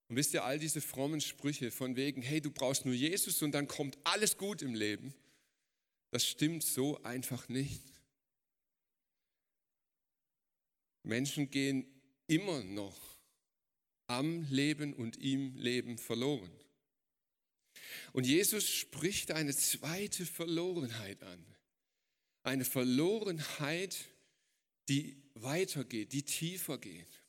Und 0.09 0.17
wisst 0.17 0.33
ihr, 0.33 0.45
all 0.45 0.59
diese 0.59 0.81
frommen 0.81 1.21
Sprüche 1.21 1.71
von 1.71 1.97
wegen, 1.97 2.23
hey, 2.23 2.41
du 2.41 2.51
brauchst 2.51 2.87
nur 2.87 2.95
Jesus 2.95 3.43
und 3.43 3.53
dann 3.53 3.69
kommt 3.69 3.99
alles 4.05 4.38
gut 4.38 4.62
im 4.62 4.75
Leben, 4.75 5.14
das 6.11 6.27
stimmt 6.27 6.62
so 6.62 7.03
einfach 7.03 7.49
nicht. 7.51 7.83
Menschen 11.03 11.51
gehen 11.51 11.87
immer 12.27 12.64
noch 12.64 13.17
am 14.09 14.47
Leben 14.51 14.94
und 14.94 15.16
im 15.18 15.55
Leben 15.57 15.99
verloren. 15.99 16.51
Und 18.12 18.27
Jesus 18.27 18.68
spricht 18.68 19.31
eine 19.31 19.55
zweite 19.55 20.27
Verlorenheit 20.27 21.23
an. 21.23 21.44
Eine 22.42 22.64
Verlorenheit, 22.64 23.97
die 24.88 25.23
weitergeht, 25.35 26.12
die 26.12 26.23
tiefer 26.23 26.79
geht. 26.79 27.23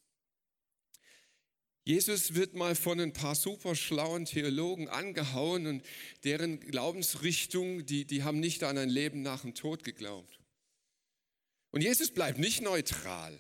Jesus 1.84 2.36
wird 2.36 2.54
mal 2.54 2.76
von 2.76 3.00
ein 3.00 3.14
paar 3.14 3.36
super 3.36 3.76
schlauen 3.76 4.26
Theologen 4.26 4.88
angehauen 4.88 5.66
und 5.66 5.86
deren 6.24 6.60
Glaubensrichtung, 6.60 7.86
die, 7.86 8.06
die 8.06 8.24
haben 8.24 8.40
nicht 8.40 8.64
an 8.64 8.78
ein 8.78 8.90
Leben 8.90 9.22
nach 9.22 9.42
dem 9.42 9.56
Tod 9.56 9.84
geglaubt. 9.84 10.40
Und 11.72 11.82
Jesus 11.82 12.12
bleibt 12.12 12.40
nicht 12.40 12.62
neutral. 12.62 13.40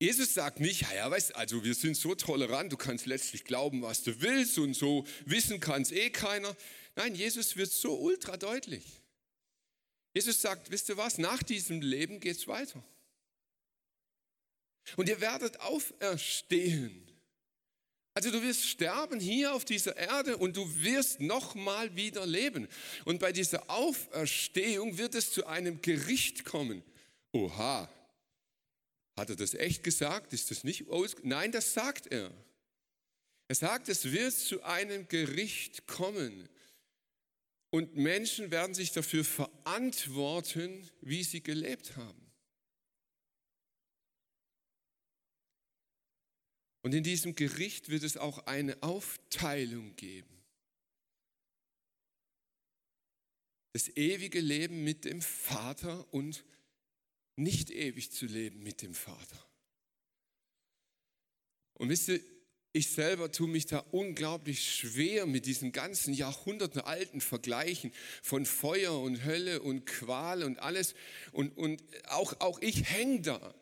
Jesus 0.00 0.34
sagt 0.34 0.60
nicht, 0.60 0.82
ja, 0.94 1.10
weißt 1.10 1.36
also 1.36 1.64
wir 1.64 1.74
sind 1.74 1.96
so 1.96 2.14
tolerant, 2.14 2.72
du 2.72 2.76
kannst 2.76 3.06
letztlich 3.06 3.44
glauben, 3.44 3.82
was 3.82 4.02
du 4.02 4.20
willst 4.20 4.58
und 4.58 4.74
so 4.74 5.06
wissen 5.24 5.60
kann 5.60 5.82
es 5.82 5.92
eh 5.92 6.10
keiner. 6.10 6.54
Nein, 6.96 7.14
Jesus 7.14 7.56
wird 7.56 7.70
so 7.70 7.98
ultra 7.98 8.36
deutlich. 8.36 8.84
Jesus 10.12 10.40
sagt, 10.40 10.70
wisst 10.70 10.88
ihr 10.88 10.96
was, 10.96 11.18
nach 11.18 11.42
diesem 11.42 11.80
Leben 11.80 12.20
geht 12.20 12.36
es 12.36 12.46
weiter. 12.46 12.82
Und 14.96 15.08
ihr 15.08 15.20
werdet 15.20 15.60
auferstehen. 15.60 17.04
Also 18.14 18.30
du 18.30 18.42
wirst 18.42 18.68
sterben 18.68 19.18
hier 19.18 19.54
auf 19.54 19.64
dieser 19.64 19.96
Erde 19.96 20.36
und 20.36 20.56
du 20.56 20.82
wirst 20.82 21.20
nochmal 21.20 21.96
wieder 21.96 22.26
leben. 22.26 22.68
Und 23.04 23.18
bei 23.18 23.32
dieser 23.32 23.68
Auferstehung 23.68 24.98
wird 24.98 25.16
es 25.16 25.32
zu 25.32 25.46
einem 25.46 25.82
Gericht 25.82 26.44
kommen. 26.44 26.84
Oha, 27.32 27.90
hat 29.16 29.30
er 29.30 29.36
das 29.36 29.54
echt 29.54 29.84
gesagt? 29.84 30.32
Ist 30.32 30.50
das 30.50 30.64
nicht? 30.64 30.86
Nein, 31.22 31.52
das 31.52 31.72
sagt 31.72 32.06
er. 32.08 32.32
Er 33.48 33.54
sagt, 33.54 33.88
es 33.88 34.10
wird 34.10 34.32
zu 34.32 34.62
einem 34.62 35.06
Gericht 35.08 35.86
kommen. 35.86 36.48
Und 37.70 37.96
Menschen 37.96 38.50
werden 38.50 38.74
sich 38.74 38.92
dafür 38.92 39.24
verantworten, 39.24 40.88
wie 41.00 41.24
sie 41.24 41.42
gelebt 41.42 41.96
haben. 41.96 42.24
Und 46.82 46.94
in 46.94 47.02
diesem 47.02 47.34
Gericht 47.34 47.88
wird 47.88 48.02
es 48.02 48.16
auch 48.16 48.46
eine 48.46 48.82
Aufteilung 48.82 49.96
geben. 49.96 50.28
Das 53.72 53.88
ewige 53.96 54.40
Leben 54.40 54.84
mit 54.84 55.04
dem 55.04 55.20
Vater 55.20 56.12
und 56.12 56.44
nicht 57.36 57.70
ewig 57.70 58.12
zu 58.12 58.26
leben 58.26 58.62
mit 58.62 58.82
dem 58.82 58.94
Vater. 58.94 59.44
Und 61.74 61.88
wisst 61.88 62.08
ihr, 62.08 62.20
ich 62.76 62.90
selber 62.90 63.30
tue 63.30 63.46
mich 63.46 63.66
da 63.66 63.78
unglaublich 63.92 64.74
schwer 64.74 65.26
mit 65.26 65.46
diesen 65.46 65.70
ganzen 65.70 66.12
Jahrhunderten 66.12 66.80
alten 66.80 67.20
Vergleichen 67.20 67.92
von 68.20 68.44
Feuer 68.44 69.00
und 69.00 69.24
Hölle 69.24 69.62
und 69.62 69.86
Qual 69.86 70.42
und 70.42 70.58
alles. 70.58 70.94
Und, 71.30 71.56
und 71.56 71.82
auch, 72.08 72.40
auch 72.40 72.60
ich 72.60 72.90
hänge 72.90 73.20
da. 73.20 73.54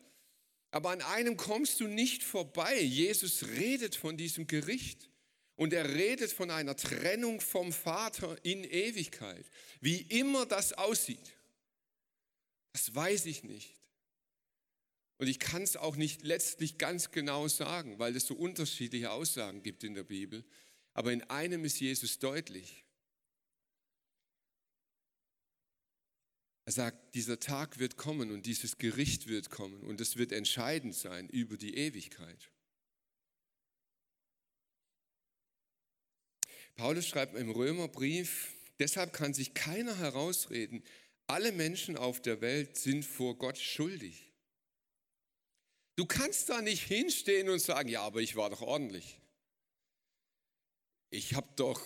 Aber 0.71 0.91
an 0.91 1.03
einem 1.03 1.37
kommst 1.37 1.81
du 1.81 1.89
nicht 1.89 2.25
vorbei. 2.25 2.81
Jesus 2.81 3.47
redet 3.49 3.97
von 3.97 4.17
diesem 4.17 4.47
Gericht. 4.47 5.11
Und 5.57 5.75
er 5.75 5.95
redet 5.95 6.33
von 6.33 6.51
einer 6.51 6.75
Trennung 6.75 7.43
vom 7.43 7.71
Vater 7.71 8.39
in 8.43 8.65
Ewigkeit. 8.65 9.45
Wie 9.83 10.01
immer 10.01 10.47
das 10.47 10.73
aussieht. 10.73 11.37
Das 12.73 12.95
weiß 12.95 13.27
ich 13.27 13.45
nicht. 13.45 13.77
Und 15.19 15.29
ich 15.29 15.39
kann 15.39 15.63
es 15.63 15.77
auch 15.77 15.97
nicht 15.97 16.23
letztlich 16.23 16.79
ganz 16.79 17.11
genau 17.11 17.47
sagen, 17.47 17.99
weil 17.99 18.17
es 18.17 18.27
so 18.27 18.35
unterschiedliche 18.35 19.13
Aussagen 19.13 19.63
gibt 19.63 19.85
in 19.85 19.95
der 19.95 20.05
Bibel. 20.05 20.45
Aber 20.95 21.13
in 21.13 21.23
einem 21.25 21.65
ist 21.65 21.81
Jesus 21.81 22.19
deutlich. 22.19 22.85
Er 26.65 26.73
sagt, 26.73 27.15
dieser 27.15 27.41
Tag 27.41 27.79
wird 27.79 27.97
kommen 27.97 28.31
und 28.31 28.47
dieses 28.47 28.79
Gericht 28.79 29.27
wird 29.27 29.51
kommen 29.51 29.83
und 29.83 30.01
es 30.01 30.17
wird 30.17 30.33
entscheidend 30.33 30.95
sein 30.95 31.29
über 31.29 31.57
die 31.57 31.77
Ewigkeit. 31.77 32.51
Paulus 36.75 37.07
schreibt 37.07 37.37
im 37.37 37.51
Römerbrief, 37.51 38.55
deshalb 38.79 39.13
kann 39.13 39.35
sich 39.35 39.55
keiner 39.55 39.99
herausreden, 39.99 40.83
alle 41.33 41.51
Menschen 41.51 41.97
auf 41.97 42.21
der 42.21 42.43
Welt 42.43 42.77
sind 42.77 43.07
vor 43.07 43.39
Gott 43.39 43.57
schuldig. 43.57 44.31
Du 45.97 46.05
kannst 46.05 46.51
da 46.51 46.61
nicht 46.61 46.85
hinstehen 46.85 47.49
und 47.49 47.59
sagen, 47.59 47.89
ja, 47.89 48.03
aber 48.03 48.21
ich 48.21 48.37
war 48.37 48.51
doch 48.51 48.61
ordentlich. 48.61 49.19
Ich 51.09 51.33
habe 51.35 51.49
doch 51.57 51.81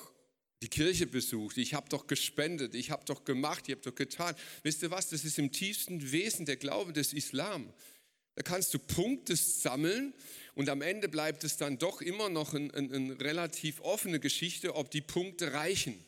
die 0.62 0.68
Kirche 0.68 1.06
besucht, 1.06 1.58
ich 1.58 1.74
habe 1.74 1.88
doch 1.88 2.08
gespendet, 2.08 2.74
ich 2.74 2.90
habe 2.90 3.04
doch 3.04 3.24
gemacht, 3.24 3.68
ich 3.68 3.74
habe 3.76 3.82
doch 3.82 3.94
getan. 3.94 4.34
Wisst 4.64 4.82
ihr 4.82 4.90
was, 4.90 5.10
das 5.10 5.24
ist 5.24 5.38
im 5.38 5.52
tiefsten 5.52 6.10
Wesen 6.10 6.44
der 6.44 6.56
Glaube 6.56 6.92
des 6.92 7.12
Islam. 7.12 7.72
Da 8.34 8.42
kannst 8.42 8.74
du 8.74 8.80
Punkte 8.80 9.36
sammeln 9.36 10.12
und 10.54 10.68
am 10.68 10.82
Ende 10.82 11.08
bleibt 11.08 11.44
es 11.44 11.56
dann 11.56 11.78
doch 11.78 12.00
immer 12.00 12.28
noch 12.28 12.52
eine 12.52 12.74
ein, 12.74 13.12
relativ 13.12 13.80
offene 13.80 14.18
Geschichte, 14.18 14.74
ob 14.74 14.90
die 14.90 15.02
Punkte 15.02 15.52
reichen. 15.52 16.04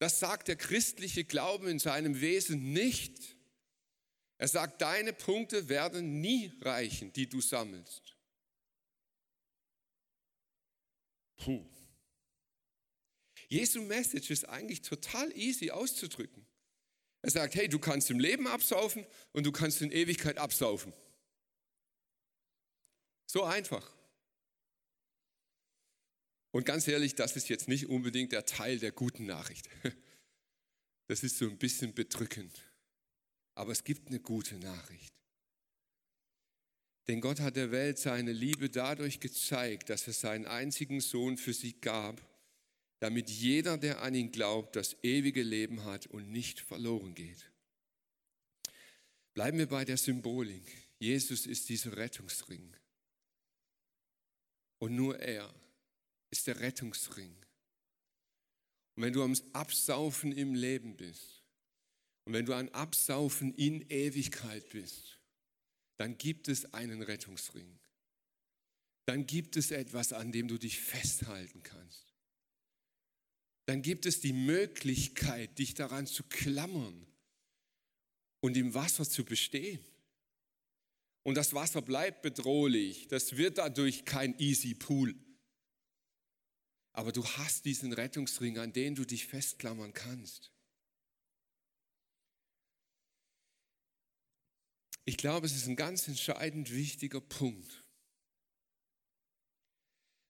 Das 0.00 0.18
sagt 0.18 0.48
der 0.48 0.56
christliche 0.56 1.24
Glaube 1.24 1.70
in 1.70 1.78
seinem 1.78 2.22
Wesen 2.22 2.72
nicht. 2.72 3.36
Er 4.38 4.48
sagt, 4.48 4.80
deine 4.80 5.12
Punkte 5.12 5.68
werden 5.68 6.22
nie 6.22 6.50
reichen, 6.62 7.12
die 7.12 7.28
du 7.28 7.42
sammelst. 7.42 8.16
Puh. 11.36 11.66
Jesu 13.48 13.82
Message 13.82 14.30
ist 14.30 14.48
eigentlich 14.48 14.80
total 14.80 15.36
easy 15.36 15.70
auszudrücken. 15.70 16.46
Er 17.20 17.30
sagt, 17.30 17.54
hey, 17.54 17.68
du 17.68 17.78
kannst 17.78 18.08
im 18.08 18.18
Leben 18.18 18.46
absaufen 18.46 19.06
und 19.32 19.44
du 19.44 19.52
kannst 19.52 19.82
in 19.82 19.92
Ewigkeit 19.92 20.38
absaufen. 20.38 20.94
So 23.26 23.44
einfach. 23.44 23.99
Und 26.52 26.64
ganz 26.64 26.88
ehrlich, 26.88 27.14
das 27.14 27.36
ist 27.36 27.48
jetzt 27.48 27.68
nicht 27.68 27.88
unbedingt 27.88 28.32
der 28.32 28.44
Teil 28.44 28.78
der 28.78 28.92
guten 28.92 29.26
Nachricht. 29.26 29.68
Das 31.06 31.24
ist 31.24 31.38
so 31.38 31.46
ein 31.50 31.58
bisschen 31.58 31.92
bedrückend. 31.92 32.56
Aber 33.56 33.72
es 33.72 33.82
gibt 33.82 34.06
eine 34.06 34.20
gute 34.20 34.54
Nachricht. 34.58 35.12
Denn 37.08 37.20
Gott 37.20 37.40
hat 37.40 37.56
der 37.56 37.72
Welt 37.72 37.98
seine 37.98 38.30
Liebe 38.30 38.70
dadurch 38.70 39.18
gezeigt, 39.18 39.90
dass 39.90 40.06
er 40.06 40.12
seinen 40.12 40.46
einzigen 40.46 41.00
Sohn 41.00 41.36
für 41.36 41.52
sie 41.52 41.72
gab, 41.80 42.24
damit 43.00 43.28
jeder, 43.28 43.76
der 43.76 44.02
an 44.02 44.14
ihn 44.14 44.30
glaubt, 44.30 44.76
das 44.76 44.96
ewige 45.02 45.42
Leben 45.42 45.84
hat 45.84 46.06
und 46.06 46.30
nicht 46.30 46.60
verloren 46.60 47.16
geht. 47.16 47.50
Bleiben 49.34 49.58
wir 49.58 49.66
bei 49.66 49.84
der 49.84 49.96
Symbolik. 49.96 50.70
Jesus 51.00 51.44
ist 51.44 51.68
dieser 51.70 51.96
Rettungsring. 51.96 52.72
Und 54.78 54.94
nur 54.94 55.18
er 55.18 55.52
ist 56.30 56.46
der 56.46 56.60
Rettungsring. 56.60 57.36
Und 58.96 59.02
wenn 59.02 59.12
du 59.12 59.22
am 59.22 59.34
Absaufen 59.52 60.32
im 60.32 60.54
Leben 60.54 60.96
bist 60.96 61.42
und 62.24 62.32
wenn 62.32 62.46
du 62.46 62.54
am 62.54 62.68
Absaufen 62.70 63.54
in 63.54 63.82
Ewigkeit 63.88 64.68
bist, 64.70 65.20
dann 65.98 66.16
gibt 66.16 66.48
es 66.48 66.72
einen 66.72 67.02
Rettungsring. 67.02 67.78
Dann 69.06 69.26
gibt 69.26 69.56
es 69.56 69.70
etwas, 69.70 70.12
an 70.12 70.32
dem 70.32 70.48
du 70.48 70.58
dich 70.58 70.78
festhalten 70.80 71.62
kannst. 71.62 72.14
Dann 73.66 73.82
gibt 73.82 74.06
es 74.06 74.20
die 74.20 74.32
Möglichkeit, 74.32 75.58
dich 75.58 75.74
daran 75.74 76.06
zu 76.06 76.24
klammern 76.24 77.06
und 78.40 78.56
im 78.56 78.74
Wasser 78.74 79.08
zu 79.08 79.24
bestehen. 79.24 79.84
Und 81.22 81.34
das 81.34 81.54
Wasser 81.54 81.82
bleibt 81.82 82.22
bedrohlich. 82.22 83.08
Das 83.08 83.36
wird 83.36 83.58
dadurch 83.58 84.04
kein 84.04 84.38
easy 84.38 84.74
Pool. 84.74 85.14
Aber 87.00 87.12
du 87.12 87.24
hast 87.24 87.64
diesen 87.64 87.94
Rettungsring, 87.94 88.58
an 88.58 88.74
den 88.74 88.94
du 88.94 89.06
dich 89.06 89.26
festklammern 89.26 89.94
kannst. 89.94 90.52
Ich 95.06 95.16
glaube, 95.16 95.46
es 95.46 95.56
ist 95.56 95.66
ein 95.66 95.76
ganz 95.76 96.06
entscheidend 96.08 96.70
wichtiger 96.70 97.22
Punkt. 97.22 97.84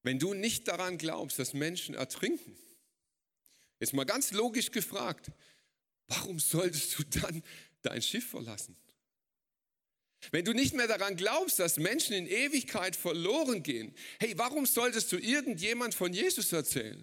Wenn 0.05 0.21
du 0.21 0.33
nicht 0.33 0.69
daran 0.69 0.97
glaubst, 0.97 1.41
dass 1.41 1.55
Menschen 1.55 1.97
ertrinken, 1.97 2.57
Jetzt 3.81 3.95
mal 3.95 4.05
ganz 4.05 4.31
logisch 4.31 4.71
gefragt, 4.71 5.33
warum 6.07 6.39
solltest 6.39 6.97
du 6.99 7.03
dann 7.03 7.43
dein 7.83 8.03
Schiff 8.03 8.29
verlassen? 8.29 8.77
Wenn 10.33 10.45
du 10.45 10.53
nicht 10.53 10.75
mehr 10.75 10.87
daran 10.87 11.17
glaubst, 11.17 11.59
dass 11.59 11.79
Menschen 11.79 12.15
in 12.15 12.27
Ewigkeit 12.27 12.95
verloren 12.95 13.63
gehen, 13.63 13.95
hey, 14.19 14.37
warum 14.37 14.67
solltest 14.67 15.11
du 15.13 15.17
irgendjemand 15.17 15.95
von 15.95 16.13
Jesus 16.13 16.53
erzählen? 16.53 17.03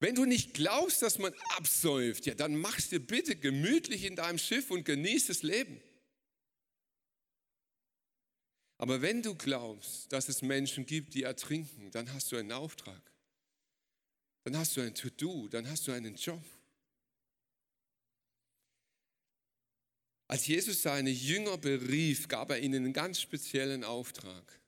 Wenn 0.00 0.14
du 0.14 0.24
nicht 0.24 0.54
glaubst, 0.54 1.02
dass 1.02 1.18
man 1.18 1.34
absäuft, 1.56 2.26
ja, 2.26 2.34
dann 2.34 2.56
machst 2.56 2.92
dir 2.92 3.00
bitte 3.00 3.36
gemütlich 3.36 4.04
in 4.04 4.16
deinem 4.16 4.38
Schiff 4.38 4.70
und 4.70 4.84
genieß 4.84 5.26
das 5.26 5.42
Leben. 5.42 5.80
Aber 8.76 9.02
wenn 9.02 9.22
du 9.22 9.34
glaubst, 9.34 10.12
dass 10.12 10.28
es 10.28 10.40
Menschen 10.40 10.86
gibt, 10.86 11.14
die 11.14 11.24
ertrinken, 11.24 11.90
dann 11.90 12.12
hast 12.12 12.30
du 12.30 12.36
einen 12.36 12.52
Auftrag. 12.52 13.02
Dann 14.44 14.56
hast 14.56 14.76
du 14.76 14.80
ein 14.80 14.94
To-Do, 14.94 15.48
dann 15.48 15.68
hast 15.68 15.88
du 15.88 15.92
einen 15.92 16.14
Job. 16.14 16.42
Als 20.28 20.46
Jesus 20.46 20.82
seine 20.82 21.10
Jünger 21.10 21.56
berief, 21.56 22.28
gab 22.28 22.50
er 22.50 22.60
ihnen 22.60 22.84
einen 22.84 22.92
ganz 22.92 23.20
speziellen 23.20 23.82
Auftrag. 23.82 24.60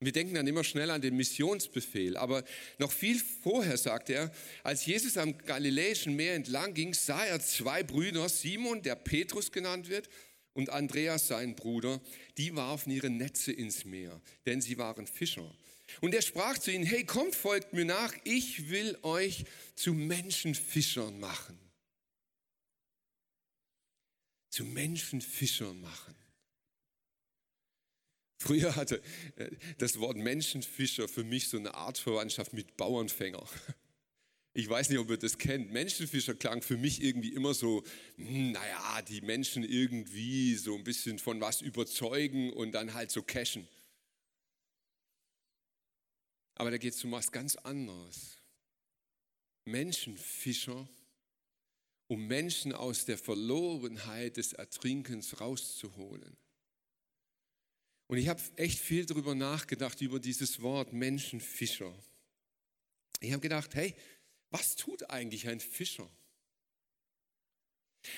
Wir 0.00 0.12
denken 0.12 0.34
dann 0.34 0.46
immer 0.46 0.64
schnell 0.64 0.90
an 0.90 1.02
den 1.02 1.16
Missionsbefehl, 1.16 2.16
aber 2.16 2.42
noch 2.78 2.90
viel 2.90 3.18
vorher 3.18 3.76
sagt 3.76 4.10
er, 4.10 4.32
als 4.62 4.84
Jesus 4.86 5.16
am 5.16 5.38
Galiläischen 5.38 6.16
Meer 6.16 6.34
entlang 6.34 6.74
ging, 6.74 6.94
sah 6.94 7.24
er 7.24 7.40
zwei 7.40 7.82
Brüder, 7.82 8.28
Simon, 8.28 8.82
der 8.82 8.96
Petrus 8.96 9.52
genannt 9.52 9.88
wird, 9.88 10.08
und 10.54 10.70
Andreas, 10.70 11.28
sein 11.28 11.56
Bruder, 11.56 12.00
die 12.38 12.54
warfen 12.54 12.92
ihre 12.92 13.10
Netze 13.10 13.52
ins 13.52 13.84
Meer, 13.84 14.20
denn 14.46 14.60
sie 14.60 14.78
waren 14.78 15.06
Fischer. 15.06 15.52
Und 16.00 16.14
er 16.14 16.22
sprach 16.22 16.58
zu 16.58 16.70
ihnen, 16.70 16.84
hey, 16.84 17.04
kommt, 17.04 17.34
folgt 17.34 17.72
mir 17.72 17.84
nach, 17.84 18.14
ich 18.24 18.70
will 18.70 18.96
euch 19.02 19.44
zu 19.74 19.92
Menschenfischern 19.92 21.18
machen. 21.18 21.58
Zu 24.54 24.62
Menschenfischern 24.62 25.80
machen. 25.80 26.14
Früher 28.38 28.76
hatte 28.76 29.02
äh, 29.34 29.50
das 29.78 29.98
Wort 29.98 30.16
Menschenfischer 30.16 31.08
für 31.08 31.24
mich 31.24 31.48
so 31.48 31.56
eine 31.56 31.74
Art 31.74 31.98
Verwandtschaft 31.98 32.52
mit 32.52 32.76
Bauernfänger. 32.76 33.44
Ich 34.56 34.68
weiß 34.68 34.90
nicht, 34.90 35.00
ob 35.00 35.10
ihr 35.10 35.16
das 35.16 35.38
kennt. 35.38 35.72
Menschenfischer 35.72 36.36
klang 36.36 36.62
für 36.62 36.76
mich 36.76 37.02
irgendwie 37.02 37.34
immer 37.34 37.52
so, 37.52 37.82
hm, 38.14 38.52
naja, 38.52 39.02
die 39.02 39.22
Menschen 39.22 39.64
irgendwie 39.64 40.54
so 40.54 40.76
ein 40.76 40.84
bisschen 40.84 41.18
von 41.18 41.40
was 41.40 41.60
überzeugen 41.60 42.52
und 42.52 42.70
dann 42.70 42.94
halt 42.94 43.10
so 43.10 43.24
cashen. 43.24 43.66
Aber 46.54 46.70
da 46.70 46.78
geht 46.78 46.94
es 46.94 47.02
um 47.02 47.10
was 47.10 47.32
ganz 47.32 47.56
anderes. 47.56 48.40
Menschenfischer, 49.64 50.88
um 52.06 52.26
Menschen 52.26 52.72
aus 52.72 53.04
der 53.04 53.18
Verlorenheit 53.18 54.36
des 54.36 54.52
Ertrinkens 54.52 55.40
rauszuholen. 55.40 56.36
Und 58.06 58.18
ich 58.18 58.28
habe 58.28 58.42
echt 58.56 58.78
viel 58.78 59.06
darüber 59.06 59.34
nachgedacht, 59.34 60.00
über 60.00 60.20
dieses 60.20 60.60
Wort 60.60 60.92
Menschenfischer. 60.92 61.94
Ich 63.20 63.32
habe 63.32 63.40
gedacht, 63.40 63.74
hey, 63.74 63.94
was 64.50 64.76
tut 64.76 65.08
eigentlich 65.10 65.48
ein 65.48 65.60
Fischer? 65.60 66.08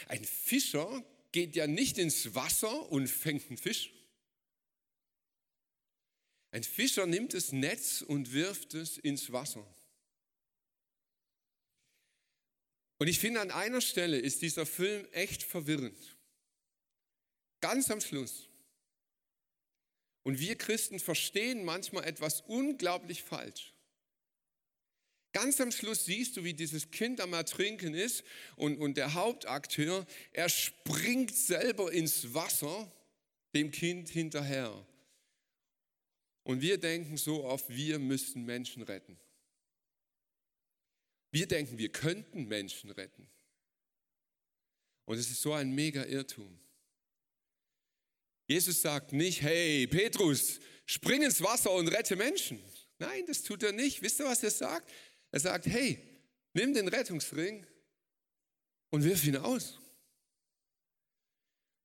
Ein 0.08 0.24
Fischer 0.24 1.04
geht 1.32 1.54
ja 1.54 1.66
nicht 1.66 1.98
ins 1.98 2.34
Wasser 2.34 2.90
und 2.90 3.08
fängt 3.08 3.46
einen 3.48 3.58
Fisch. 3.58 3.92
Ein 6.50 6.64
Fischer 6.64 7.06
nimmt 7.06 7.34
das 7.34 7.52
Netz 7.52 8.02
und 8.02 8.32
wirft 8.32 8.74
es 8.74 8.98
ins 8.98 9.30
Wasser. 9.32 9.66
Und 12.98 13.08
ich 13.08 13.18
finde, 13.18 13.40
an 13.40 13.50
einer 13.50 13.80
Stelle 13.80 14.18
ist 14.18 14.42
dieser 14.42 14.66
Film 14.66 15.06
echt 15.12 15.42
verwirrend. 15.42 16.16
Ganz 17.60 17.90
am 17.90 18.00
Schluss. 18.00 18.48
Und 20.22 20.40
wir 20.40 20.56
Christen 20.56 20.98
verstehen 20.98 21.64
manchmal 21.64 22.04
etwas 22.04 22.40
unglaublich 22.42 23.22
falsch. 23.22 23.74
Ganz 25.32 25.60
am 25.60 25.70
Schluss 25.70 26.06
siehst 26.06 26.36
du, 26.36 26.44
wie 26.44 26.54
dieses 26.54 26.90
Kind 26.90 27.20
am 27.20 27.34
Ertrinken 27.34 27.92
ist 27.92 28.24
und, 28.56 28.78
und 28.78 28.96
der 28.96 29.12
Hauptakteur, 29.12 30.06
er 30.32 30.48
springt 30.48 31.36
selber 31.36 31.92
ins 31.92 32.32
Wasser 32.32 32.90
dem 33.54 33.70
Kind 33.70 34.08
hinterher. 34.08 34.86
Und 36.42 36.62
wir 36.62 36.78
denken 36.78 37.18
so 37.18 37.44
oft, 37.44 37.68
wir 37.68 37.98
müssten 37.98 38.44
Menschen 38.44 38.82
retten. 38.82 39.18
Wir 41.36 41.46
denken, 41.46 41.76
wir 41.76 41.90
könnten 41.90 42.48
Menschen 42.48 42.90
retten. 42.92 43.28
Und 45.04 45.18
es 45.18 45.30
ist 45.30 45.42
so 45.42 45.52
ein 45.52 45.70
mega 45.70 46.02
Irrtum. 46.04 46.58
Jesus 48.48 48.80
sagt 48.80 49.12
nicht, 49.12 49.42
hey 49.42 49.86
Petrus, 49.86 50.60
spring 50.86 51.20
ins 51.20 51.42
Wasser 51.42 51.72
und 51.72 51.88
rette 51.88 52.16
Menschen. 52.16 52.58
Nein, 52.98 53.26
das 53.26 53.42
tut 53.42 53.62
er 53.64 53.72
nicht. 53.72 54.00
Wisst 54.00 54.18
ihr, 54.18 54.24
was 54.24 54.42
er 54.42 54.50
sagt? 54.50 54.90
Er 55.30 55.40
sagt, 55.40 55.66
hey, 55.66 56.02
nimm 56.54 56.72
den 56.72 56.88
Rettungsring 56.88 57.66
und 58.88 59.04
wirf 59.04 59.22
ihn 59.26 59.36
aus. 59.36 59.78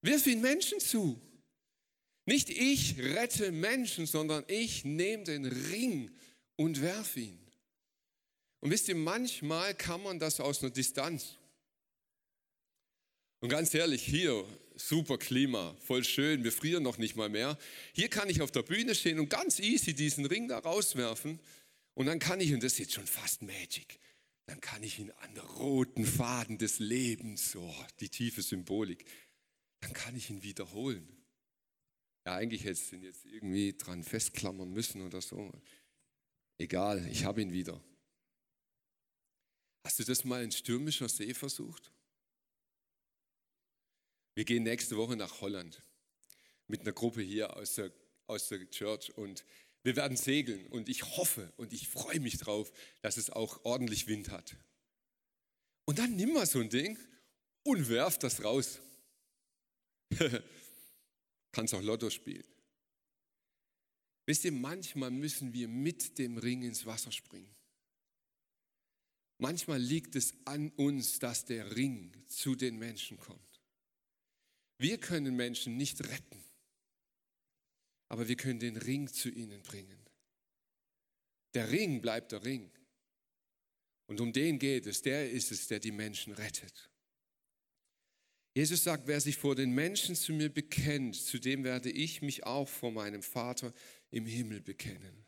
Wirf 0.01 0.27
ihn 0.27 0.39
Menschen 0.39 0.79
zu. 0.79 1.19
Nicht 2.23 2.49
ich 2.49 2.97
rette 2.99 3.51
Menschen, 3.51 4.05
sondern 4.05 4.45
ich 4.47 4.85
nehme 4.85 5.25
den 5.25 5.43
Ring 5.43 6.09
und 6.55 6.81
werf 6.81 7.17
ihn. 7.17 7.50
Und 8.61 8.71
wisst 8.71 8.87
ihr, 8.87 8.95
manchmal 8.95 9.75
kann 9.75 10.01
man 10.03 10.19
das 10.19 10.39
aus 10.39 10.61
einer 10.61 10.71
Distanz. 10.71 11.35
Und 13.41 13.49
ganz 13.49 13.73
ehrlich, 13.73 14.03
hier, 14.03 14.45
super 14.75 15.17
Klima, 15.17 15.75
voll 15.79 16.03
schön, 16.03 16.43
wir 16.43 16.51
frieren 16.51 16.83
noch 16.83 16.99
nicht 16.99 17.15
mal 17.15 17.29
mehr. 17.29 17.57
Hier 17.93 18.07
kann 18.07 18.29
ich 18.29 18.41
auf 18.41 18.51
der 18.51 18.61
Bühne 18.61 18.93
stehen 18.93 19.19
und 19.19 19.29
ganz 19.29 19.59
easy 19.59 19.95
diesen 19.95 20.25
Ring 20.25 20.47
da 20.47 20.59
rauswerfen 20.59 21.39
und 21.95 22.05
dann 22.05 22.19
kann 22.19 22.39
ich, 22.39 22.53
und 22.53 22.63
das 22.63 22.73
ist 22.73 22.79
jetzt 22.79 22.93
schon 22.93 23.07
fast 23.07 23.41
Magic, 23.41 23.99
dann 24.45 24.61
kann 24.61 24.83
ich 24.83 24.99
ihn 24.99 25.11
an 25.11 25.33
den 25.33 25.43
roten 25.43 26.05
Faden 26.05 26.59
des 26.59 26.77
Lebens, 26.77 27.51
so 27.51 27.73
die 27.99 28.09
tiefe 28.09 28.43
Symbolik, 28.43 29.05
dann 29.79 29.93
kann 29.93 30.15
ich 30.15 30.29
ihn 30.29 30.43
wiederholen. 30.43 31.07
Ja, 32.25 32.35
eigentlich 32.35 32.63
hätte 32.63 32.79
ich 32.79 32.93
ihn 32.93 33.03
jetzt 33.03 33.25
irgendwie 33.25 33.73
dran 33.73 34.03
festklammern 34.03 34.71
müssen 34.71 35.01
oder 35.01 35.21
so. 35.21 35.51
Egal, 36.59 37.07
ich 37.11 37.25
habe 37.25 37.41
ihn 37.41 37.51
wieder. 37.51 37.81
Hast 39.83 39.99
du 39.99 40.03
das 40.03 40.23
mal 40.23 40.43
in 40.43 40.51
stürmischer 40.51 41.09
See 41.09 41.33
versucht? 41.33 41.91
Wir 44.35 44.45
gehen 44.45 44.63
nächste 44.63 44.97
Woche 44.97 45.15
nach 45.15 45.41
Holland 45.41 45.81
mit 46.67 46.81
einer 46.81 46.93
Gruppe 46.93 47.21
hier 47.21 47.55
aus 47.57 47.75
der, 47.75 47.91
aus 48.27 48.47
der 48.47 48.69
Church 48.69 49.15
und 49.17 49.43
wir 49.83 49.95
werden 49.95 50.15
segeln 50.15 50.67
und 50.67 50.89
ich 50.89 51.03
hoffe 51.17 51.51
und 51.57 51.73
ich 51.73 51.89
freue 51.89 52.19
mich 52.19 52.37
drauf, 52.37 52.71
dass 53.01 53.17
es 53.17 53.29
auch 53.29 53.65
ordentlich 53.65 54.07
Wind 54.07 54.29
hat. 54.29 54.55
Und 55.85 55.99
dann 55.99 56.15
nimm 56.15 56.33
mal 56.33 56.45
so 56.45 56.59
ein 56.59 56.69
Ding 56.69 56.97
und 57.63 57.89
werf 57.89 58.19
das 58.19 58.43
raus. 58.43 58.79
Kannst 61.51 61.73
auch 61.73 61.81
Lotto 61.81 62.09
spielen. 62.09 62.45
Wisst 64.25 64.45
ihr, 64.45 64.51
manchmal 64.51 65.11
müssen 65.11 65.51
wir 65.53 65.67
mit 65.67 66.17
dem 66.17 66.37
Ring 66.37 66.61
ins 66.61 66.85
Wasser 66.85 67.11
springen. 67.11 67.53
Manchmal 69.41 69.79
liegt 69.79 70.15
es 70.15 70.33
an 70.45 70.69
uns, 70.77 71.19
dass 71.19 71.43
der 71.43 71.75
Ring 71.75 72.13
zu 72.27 72.55
den 72.55 72.77
Menschen 72.77 73.17
kommt. 73.17 73.61
Wir 74.77 74.97
können 74.97 75.35
Menschen 75.35 75.75
nicht 75.77 76.07
retten 76.07 76.41
aber 78.11 78.27
wir 78.27 78.35
können 78.35 78.59
den 78.59 78.75
Ring 78.75 79.07
zu 79.07 79.29
ihnen 79.29 79.63
bringen. 79.63 79.97
Der 81.53 81.71
Ring 81.71 82.01
bleibt 82.01 82.33
der 82.33 82.43
Ring. 82.43 82.69
Und 84.07 84.19
um 84.19 84.33
den 84.33 84.59
geht 84.59 84.85
es, 84.85 85.01
der 85.01 85.31
ist 85.31 85.49
es, 85.49 85.69
der 85.69 85.79
die 85.79 85.93
Menschen 85.93 86.33
rettet. 86.33 86.89
Jesus 88.53 88.83
sagt, 88.83 89.07
wer 89.07 89.21
sich 89.21 89.37
vor 89.37 89.55
den 89.55 89.71
Menschen 89.71 90.17
zu 90.17 90.33
mir 90.33 90.49
bekennt, 90.49 91.15
zu 91.15 91.39
dem 91.39 91.63
werde 91.63 91.89
ich 91.89 92.21
mich 92.21 92.43
auch 92.43 92.67
vor 92.67 92.91
meinem 92.91 93.23
Vater 93.23 93.73
im 94.09 94.25
Himmel 94.25 94.59
bekennen. 94.59 95.25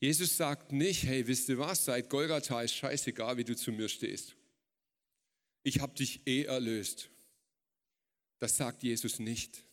Jesus 0.00 0.36
sagt 0.36 0.72
nicht, 0.72 1.04
hey, 1.04 1.26
wisst 1.26 1.48
ihr 1.48 1.58
was, 1.58 1.84
seit 1.84 2.08
Golgatha 2.08 2.62
ist 2.62 2.74
scheißegal, 2.74 3.36
wie 3.36 3.44
du 3.44 3.56
zu 3.56 3.72
mir 3.72 3.88
stehst. 3.88 4.36
Ich 5.64 5.80
habe 5.80 5.94
dich 5.94 6.26
eh 6.26 6.44
erlöst. 6.44 7.10
Das 8.38 8.56
sagt 8.56 8.84
Jesus 8.84 9.18
nicht. 9.18 9.64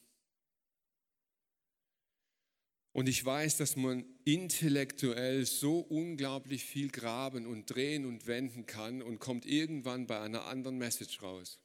Und 2.91 3.07
ich 3.07 3.23
weiß, 3.23 3.57
dass 3.57 3.75
man 3.75 4.05
intellektuell 4.23 5.45
so 5.45 5.79
unglaublich 5.79 6.63
viel 6.63 6.89
graben 6.89 7.45
und 7.45 7.65
drehen 7.67 8.05
und 8.05 8.25
wenden 8.25 8.65
kann 8.65 9.01
und 9.01 9.19
kommt 9.19 9.45
irgendwann 9.45 10.07
bei 10.07 10.19
einer 10.21 10.45
anderen 10.45 10.77
Message 10.77 11.21
raus. 11.21 11.59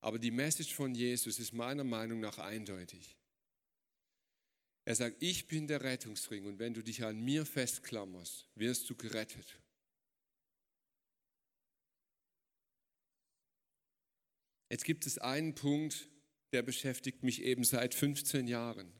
Aber 0.00 0.18
die 0.18 0.30
Message 0.30 0.74
von 0.74 0.94
Jesus 0.94 1.38
ist 1.38 1.52
meiner 1.52 1.84
Meinung 1.84 2.20
nach 2.20 2.38
eindeutig. 2.38 3.17
Er 4.88 4.94
sagt, 4.94 5.22
ich 5.22 5.48
bin 5.48 5.66
der 5.66 5.82
Rettungsring 5.82 6.46
und 6.46 6.58
wenn 6.58 6.72
du 6.72 6.82
dich 6.82 7.04
an 7.04 7.20
mir 7.20 7.44
festklammerst, 7.44 8.48
wirst 8.54 8.88
du 8.88 8.94
gerettet. 8.94 9.60
Jetzt 14.70 14.86
gibt 14.86 15.04
es 15.04 15.18
einen 15.18 15.54
Punkt, 15.54 16.08
der 16.52 16.62
beschäftigt 16.62 17.22
mich 17.22 17.42
eben 17.42 17.64
seit 17.64 17.94
15 17.94 18.48
Jahren. 18.48 18.90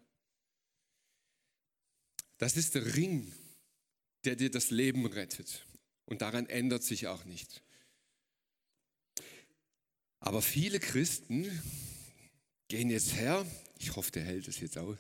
Das 2.37 2.59
ist 2.59 2.75
der 2.75 2.95
Ring, 2.95 3.33
der 4.27 4.37
dir 4.37 4.51
das 4.51 4.69
Leben 4.69 5.07
rettet. 5.07 5.65
Und 6.05 6.21
daran 6.21 6.45
ändert 6.51 6.83
sich 6.83 7.07
auch 7.07 7.25
nichts. 7.25 7.63
Aber 10.21 10.43
viele 10.43 10.81
Christen 10.81 11.51
gehen 12.69 12.91
jetzt 12.91 13.15
her, 13.15 13.47
ich 13.79 13.97
hoffe, 13.97 14.13
der 14.13 14.25
hält 14.25 14.49
es 14.49 14.61
jetzt 14.61 14.77
aus, 14.77 14.99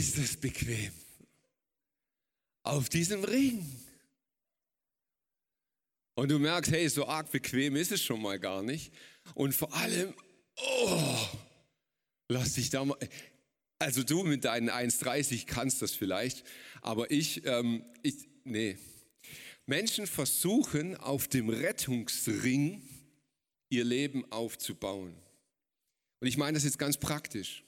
ist 0.00 0.16
das 0.16 0.34
bequem. 0.34 0.92
Auf 2.62 2.88
diesem 2.88 3.22
Ring. 3.22 3.66
Und 6.14 6.30
du 6.30 6.38
merkst, 6.38 6.72
hey, 6.72 6.88
so 6.88 7.06
arg 7.06 7.30
bequem 7.30 7.76
ist 7.76 7.92
es 7.92 8.02
schon 8.02 8.22
mal 8.22 8.38
gar 8.38 8.62
nicht. 8.62 8.92
Und 9.34 9.54
vor 9.54 9.74
allem, 9.74 10.14
oh, 10.56 11.16
lass 12.28 12.54
dich 12.54 12.70
da 12.70 12.84
mal. 12.84 12.96
Also 13.78 14.02
du 14.02 14.24
mit 14.24 14.44
deinen 14.44 14.70
1,30 14.70 15.46
kannst 15.46 15.82
das 15.82 15.92
vielleicht, 15.92 16.44
aber 16.80 17.10
ich, 17.10 17.44
ähm, 17.46 17.84
ich, 18.02 18.26
nee. 18.44 18.78
Menschen 19.66 20.06
versuchen 20.06 20.96
auf 20.96 21.28
dem 21.28 21.50
Rettungsring 21.50 22.82
ihr 23.68 23.84
Leben 23.84 24.30
aufzubauen. 24.32 25.14
Und 26.20 26.26
ich 26.26 26.38
meine 26.38 26.54
das 26.54 26.64
jetzt 26.64 26.78
ganz 26.78 26.96
praktisch. 26.96 27.64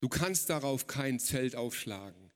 Du 0.00 0.08
kannst 0.08 0.48
darauf 0.50 0.86
kein 0.86 1.18
Zelt 1.18 1.56
aufschlagen. 1.56 2.30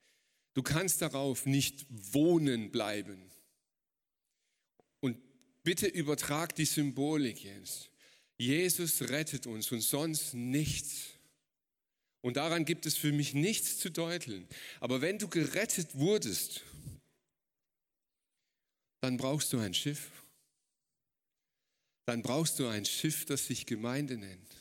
Du 0.55 0.63
kannst 0.63 1.01
darauf 1.01 1.47
nicht 1.47 1.87
wohnen 1.89 2.71
bleiben. 2.71 3.31
Und 5.01 5.19
bitte 5.63 5.87
übertrag 5.87 6.55
die 6.55 6.65
Symbolik 6.65 7.45
jetzt. 7.45 7.91
Jesus 8.37 9.03
rettet 9.03 9.47
uns 9.47 9.71
und 9.71 9.81
sonst 9.81 10.35
nichts. 10.35 11.11
Und 12.21 12.37
daran 12.37 12.65
gibt 12.65 12.87
es 12.87 12.97
für 12.97 13.13
mich 13.13 13.35
nichts 13.35 13.79
zu 13.79 13.91
deuteln. 13.91 14.47
Aber 14.81 15.01
wenn 15.01 15.19
du 15.19 15.29
gerettet 15.29 15.95
wurdest, 15.95 16.63
dann 19.01 19.17
brauchst 19.17 19.53
du 19.53 19.59
ein 19.59 19.75
Schiff. 19.75 20.11
Dann 22.07 22.23
brauchst 22.23 22.59
du 22.59 22.67
ein 22.67 22.85
Schiff, 22.85 23.25
das 23.25 23.47
sich 23.47 23.67
Gemeinde 23.67 24.17
nennt. 24.17 24.52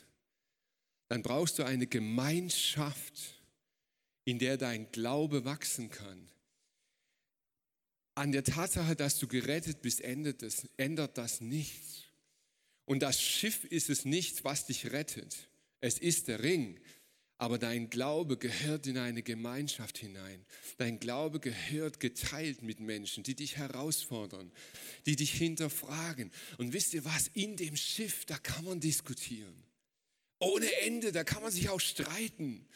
Dann 1.12 1.20
brauchst 1.22 1.58
du 1.58 1.64
eine 1.64 1.86
Gemeinschaft, 1.86 3.38
in 4.24 4.38
der 4.38 4.56
dein 4.56 4.90
Glaube 4.92 5.44
wachsen 5.44 5.90
kann. 5.90 6.26
An 8.14 8.32
der 8.32 8.44
Tatsache, 8.44 8.96
dass 8.96 9.18
du 9.18 9.28
gerettet 9.28 9.82
bist, 9.82 10.00
ändert 10.00 10.40
das, 10.40 10.66
ändert 10.78 11.18
das 11.18 11.42
nichts. 11.42 12.04
Und 12.86 13.00
das 13.00 13.20
Schiff 13.20 13.64
ist 13.64 13.90
es 13.90 14.06
nicht, 14.06 14.44
was 14.44 14.64
dich 14.64 14.90
rettet. 14.90 15.36
Es 15.82 15.98
ist 15.98 16.28
der 16.28 16.42
Ring. 16.42 16.80
Aber 17.36 17.58
dein 17.58 17.90
Glaube 17.90 18.38
gehört 18.38 18.86
in 18.86 18.96
eine 18.96 19.22
Gemeinschaft 19.22 19.98
hinein. 19.98 20.46
Dein 20.78 20.98
Glaube 20.98 21.40
gehört 21.40 22.00
geteilt 22.00 22.62
mit 22.62 22.80
Menschen, 22.80 23.22
die 23.22 23.34
dich 23.34 23.58
herausfordern, 23.58 24.50
die 25.04 25.16
dich 25.16 25.34
hinterfragen. 25.34 26.30
Und 26.56 26.72
wisst 26.72 26.94
ihr 26.94 27.04
was? 27.04 27.28
In 27.34 27.58
dem 27.58 27.76
Schiff, 27.76 28.24
da 28.24 28.38
kann 28.38 28.64
man 28.64 28.80
diskutieren. 28.80 29.62
Ohne 30.42 30.72
Ende, 30.80 31.12
da 31.12 31.22
kann 31.22 31.40
man 31.40 31.52
sich 31.52 31.68
auch 31.68 31.78
streiten. 31.78 32.66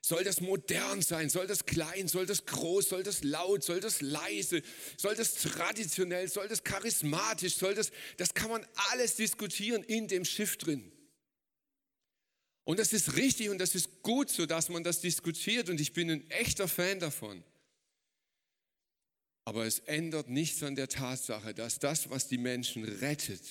Soll 0.00 0.22
das 0.22 0.40
modern 0.40 1.02
sein? 1.02 1.28
Soll 1.28 1.48
das 1.48 1.66
klein? 1.66 2.06
Soll 2.06 2.24
das 2.24 2.46
groß? 2.46 2.88
Soll 2.88 3.02
das 3.02 3.24
laut? 3.24 3.64
Soll 3.64 3.80
das 3.80 4.00
leise? 4.00 4.62
Soll 4.96 5.16
das 5.16 5.34
traditionell? 5.34 6.28
Soll 6.28 6.46
das 6.46 6.62
charismatisch? 6.62 7.56
Soll 7.56 7.74
das, 7.74 7.90
das 8.16 8.32
kann 8.32 8.48
man 8.48 8.64
alles 8.92 9.16
diskutieren 9.16 9.82
in 9.82 10.06
dem 10.06 10.24
Schiff 10.24 10.56
drin. 10.56 10.92
Und 12.62 12.78
das 12.78 12.92
ist 12.92 13.16
richtig 13.16 13.50
und 13.50 13.58
das 13.58 13.74
ist 13.74 14.02
gut 14.02 14.30
so, 14.30 14.46
dass 14.46 14.68
man 14.68 14.84
das 14.84 15.00
diskutiert 15.00 15.68
und 15.68 15.80
ich 15.80 15.92
bin 15.92 16.08
ein 16.10 16.30
echter 16.30 16.68
Fan 16.68 17.00
davon. 17.00 17.42
Aber 19.44 19.66
es 19.66 19.80
ändert 19.80 20.28
nichts 20.28 20.62
an 20.62 20.76
der 20.76 20.86
Tatsache, 20.86 21.54
dass 21.54 21.80
das, 21.80 22.08
was 22.08 22.28
die 22.28 22.38
Menschen 22.38 22.84
rettet, 22.84 23.42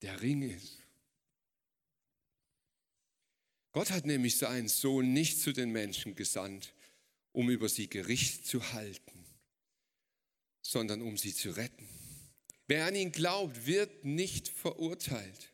der 0.00 0.22
Ring 0.22 0.40
ist. 0.40 0.79
Gott 3.72 3.90
hat 3.90 4.04
nämlich 4.04 4.36
seinen 4.36 4.68
Sohn 4.68 5.12
nicht 5.12 5.40
zu 5.40 5.52
den 5.52 5.70
Menschen 5.70 6.14
gesandt, 6.14 6.74
um 7.32 7.50
über 7.50 7.68
sie 7.68 7.88
Gericht 7.88 8.46
zu 8.46 8.72
halten, 8.72 9.24
sondern 10.62 11.02
um 11.02 11.16
sie 11.16 11.34
zu 11.34 11.50
retten. 11.50 11.88
Wer 12.66 12.86
an 12.86 12.96
ihn 12.96 13.12
glaubt, 13.12 13.66
wird 13.66 14.04
nicht 14.04 14.48
verurteilt. 14.48 15.52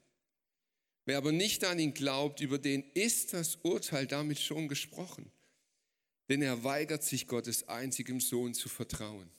Wer 1.05 1.19
aber 1.19 1.33
nicht 1.33 1.65
an 1.65 1.79
ihn 1.79 1.95
glaubt, 1.95 2.41
über 2.41 2.59
den 2.59 2.83
ist 2.95 3.33
das 3.33 3.57
Urteil 3.57 4.07
damit 4.07 4.39
schon 4.39 4.69
gesprochen. 4.69 5.31
Denn 6.29 6.43
er 6.43 6.65
weigert 6.65 7.05
sich, 7.05 7.29
Gottes 7.29 7.69
einzigem 7.69 8.21
Sohn 8.21 8.55
zu 8.55 8.69
vertrauen. 8.69 9.31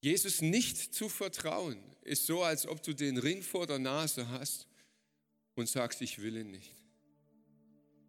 Jesus 0.00 0.42
nicht 0.42 0.92
zu 0.94 1.08
vertrauen 1.08 1.78
ist 2.02 2.26
so, 2.26 2.42
als 2.42 2.66
ob 2.66 2.82
du 2.82 2.92
den 2.92 3.16
Ring 3.16 3.42
vor 3.42 3.66
der 3.66 3.78
Nase 3.78 4.28
hast 4.28 4.66
und 5.54 5.68
sagst, 5.68 6.02
ich 6.02 6.20
will 6.22 6.36
ihn 6.36 6.50
nicht. 6.50 6.74